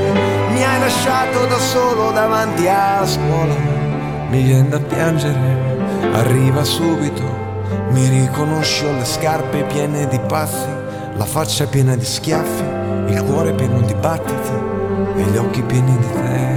lasciato 0.93 1.47
da 1.47 1.59
solo 1.59 2.13
davanti 2.13 2.69
a 2.69 3.05
scuola. 3.07 3.55
Mi 4.29 4.43
viene 4.43 4.69
da 4.69 4.79
piangere, 4.79 6.11
arriva 6.13 6.65
subito, 6.65 7.23
mi 7.91 8.09
riconosci, 8.09 8.85
le 8.85 9.05
scarpe 9.05 9.65
piene 9.65 10.07
di 10.09 10.21
passi, 10.29 10.69
la 11.15 11.25
faccia 11.25 11.67
piena 11.67 11.97
di 11.97 12.05
schiaffi, 12.05 12.65
il 13.09 13.25
cuore 13.25 13.53
pieno 13.53 13.81
di 13.81 13.95
battiti 13.95 14.53
e 15.17 15.23
gli 15.23 15.37
occhi 15.37 15.63
pieni 15.63 15.97
di 15.97 16.13
te. 16.13 16.52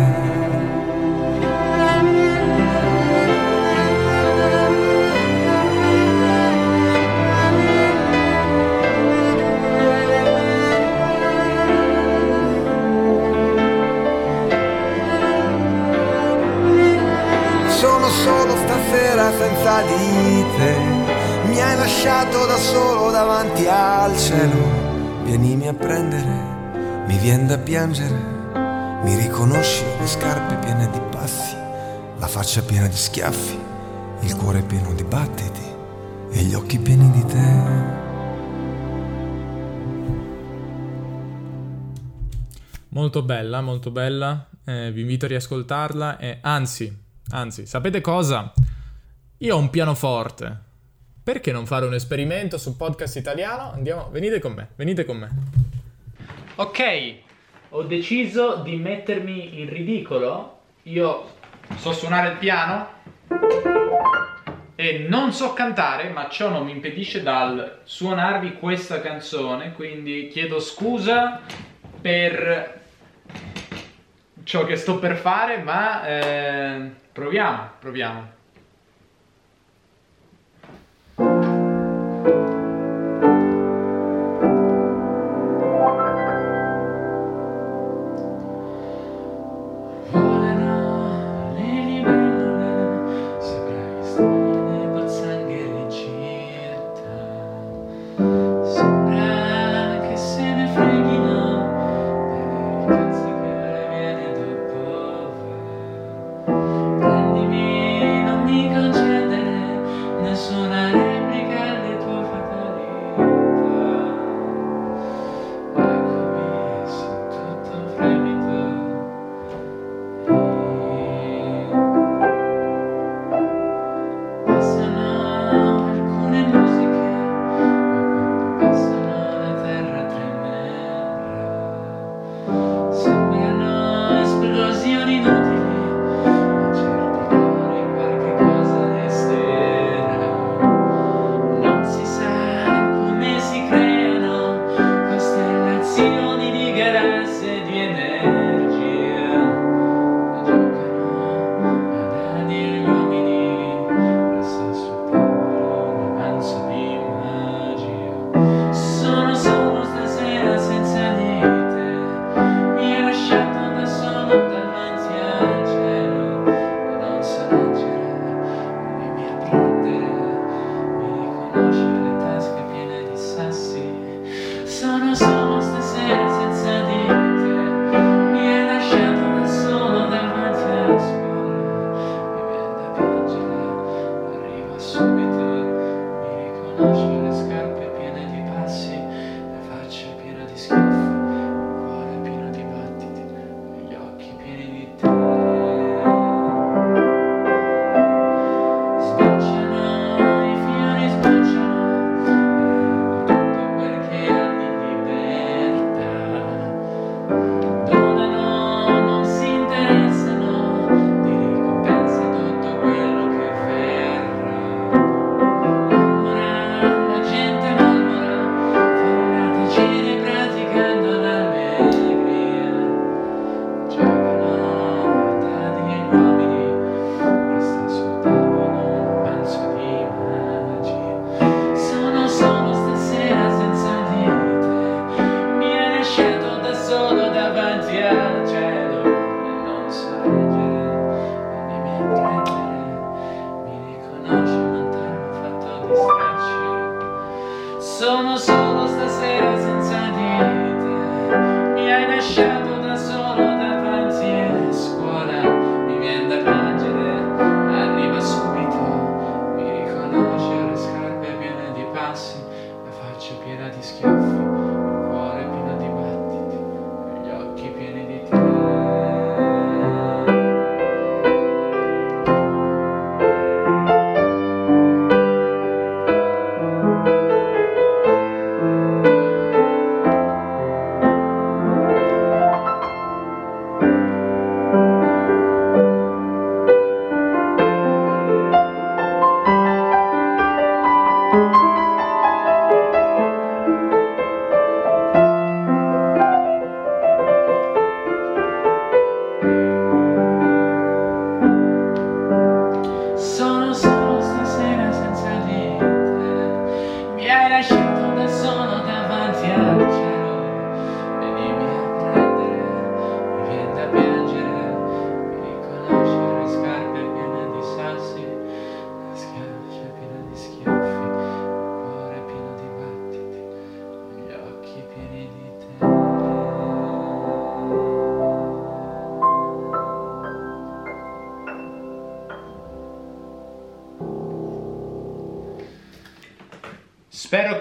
Davanti 23.16 23.66
al 23.66 24.18
cielo. 24.18 25.24
Vienimi 25.24 25.70
a 25.70 25.74
prendere, 25.74 27.06
mi 27.08 27.18
viene 27.18 27.46
da 27.46 27.58
piangere. 27.58 28.34
Mi 29.04 29.16
riconosci 29.16 29.86
le 29.98 30.06
scarpe 30.06 30.56
piene 30.58 30.90
di 30.90 31.00
passi, 31.12 31.56
la 32.18 32.28
faccia 32.28 32.62
piena 32.62 32.88
di 32.88 32.96
schiaffi, 32.96 33.58
il 34.20 34.36
cuore 34.36 34.64
pieno 34.64 34.94
di 34.94 35.04
battiti 35.06 35.62
e 36.32 36.42
gli 36.42 36.54
occhi 36.54 36.78
pieni 36.78 37.10
di 37.12 37.26
te. 37.26 37.94
Molto 42.90 43.22
bella, 43.22 43.62
molto 43.62 43.92
bella. 43.92 44.50
Eh, 44.66 44.92
vi 44.92 45.02
invito 45.02 45.24
a 45.24 45.30
riascoltarla 45.30 46.18
e 46.18 46.40
anzi, 46.42 46.94
anzi, 47.30 47.66
sapete 47.66 48.02
cosa? 48.02 48.52
Io 49.38 49.56
ho 49.56 49.60
un 49.60 49.70
pianoforte. 49.70 50.65
Perché 51.26 51.52
non 51.52 51.66
fare 51.66 51.88
un 51.88 51.96
esperimento 51.96 52.60
su 52.60 52.78
podcast 52.78 53.16
italiano? 53.16 53.72
Andiamo, 53.72 54.10
venite 54.12 54.38
con 54.38 54.54
me, 54.54 54.68
venite 54.76 55.06
con 55.06 55.18
me. 55.18 55.30
Ok, 56.58 57.16
ho 57.70 57.82
deciso 57.82 58.58
di 58.58 58.76
mettermi 58.76 59.60
in 59.60 59.68
ridicolo. 59.68 60.60
Io 60.84 61.28
so 61.78 61.94
suonare 61.94 62.34
il 62.34 62.38
piano 62.38 62.90
e 64.76 65.08
non 65.10 65.34
so 65.34 65.54
cantare, 65.54 66.10
ma 66.10 66.30
ciò 66.30 66.52
non 66.52 66.64
mi 66.64 66.74
impedisce 66.74 67.24
dal 67.24 67.80
suonarvi 67.86 68.58
questa 68.60 69.02
canzone, 69.02 69.74
quindi 69.74 70.28
chiedo 70.28 70.60
scusa 70.60 71.42
per 72.02 72.82
ciò 74.44 74.64
che 74.64 74.76
sto 74.76 75.00
per 75.00 75.16
fare, 75.16 75.58
ma 75.58 76.08
eh, 76.08 76.92
proviamo, 77.12 77.70
proviamo. 77.80 78.35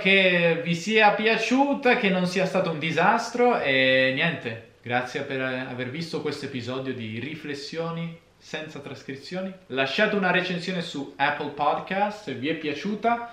Che 0.04 0.60
vi 0.62 0.74
sia 0.74 1.12
piaciuta, 1.12 1.96
che 1.96 2.10
non 2.10 2.26
sia 2.26 2.44
stato 2.44 2.70
un 2.70 2.78
disastro 2.78 3.58
e 3.58 4.12
niente, 4.14 4.72
grazie 4.82 5.22
per 5.22 5.40
aver 5.40 5.88
visto 5.88 6.20
questo 6.20 6.44
episodio 6.44 6.92
di 6.92 7.18
Riflessioni 7.18 8.20
senza 8.36 8.80
trascrizioni. 8.80 9.50
Lasciate 9.68 10.14
una 10.14 10.30
recensione 10.30 10.82
su 10.82 11.14
Apple 11.16 11.52
Podcast 11.52 12.24
se 12.24 12.34
vi 12.34 12.50
è 12.50 12.54
piaciuta 12.54 13.32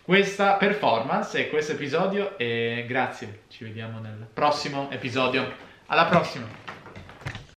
questa 0.00 0.54
performance 0.54 1.38
e 1.38 1.50
questo 1.50 1.72
episodio 1.72 2.38
e 2.38 2.86
grazie, 2.88 3.40
ci 3.48 3.64
vediamo 3.64 3.98
nel 3.98 4.26
prossimo 4.32 4.90
episodio. 4.90 5.52
Alla 5.88 6.06
prossima! 6.06 6.73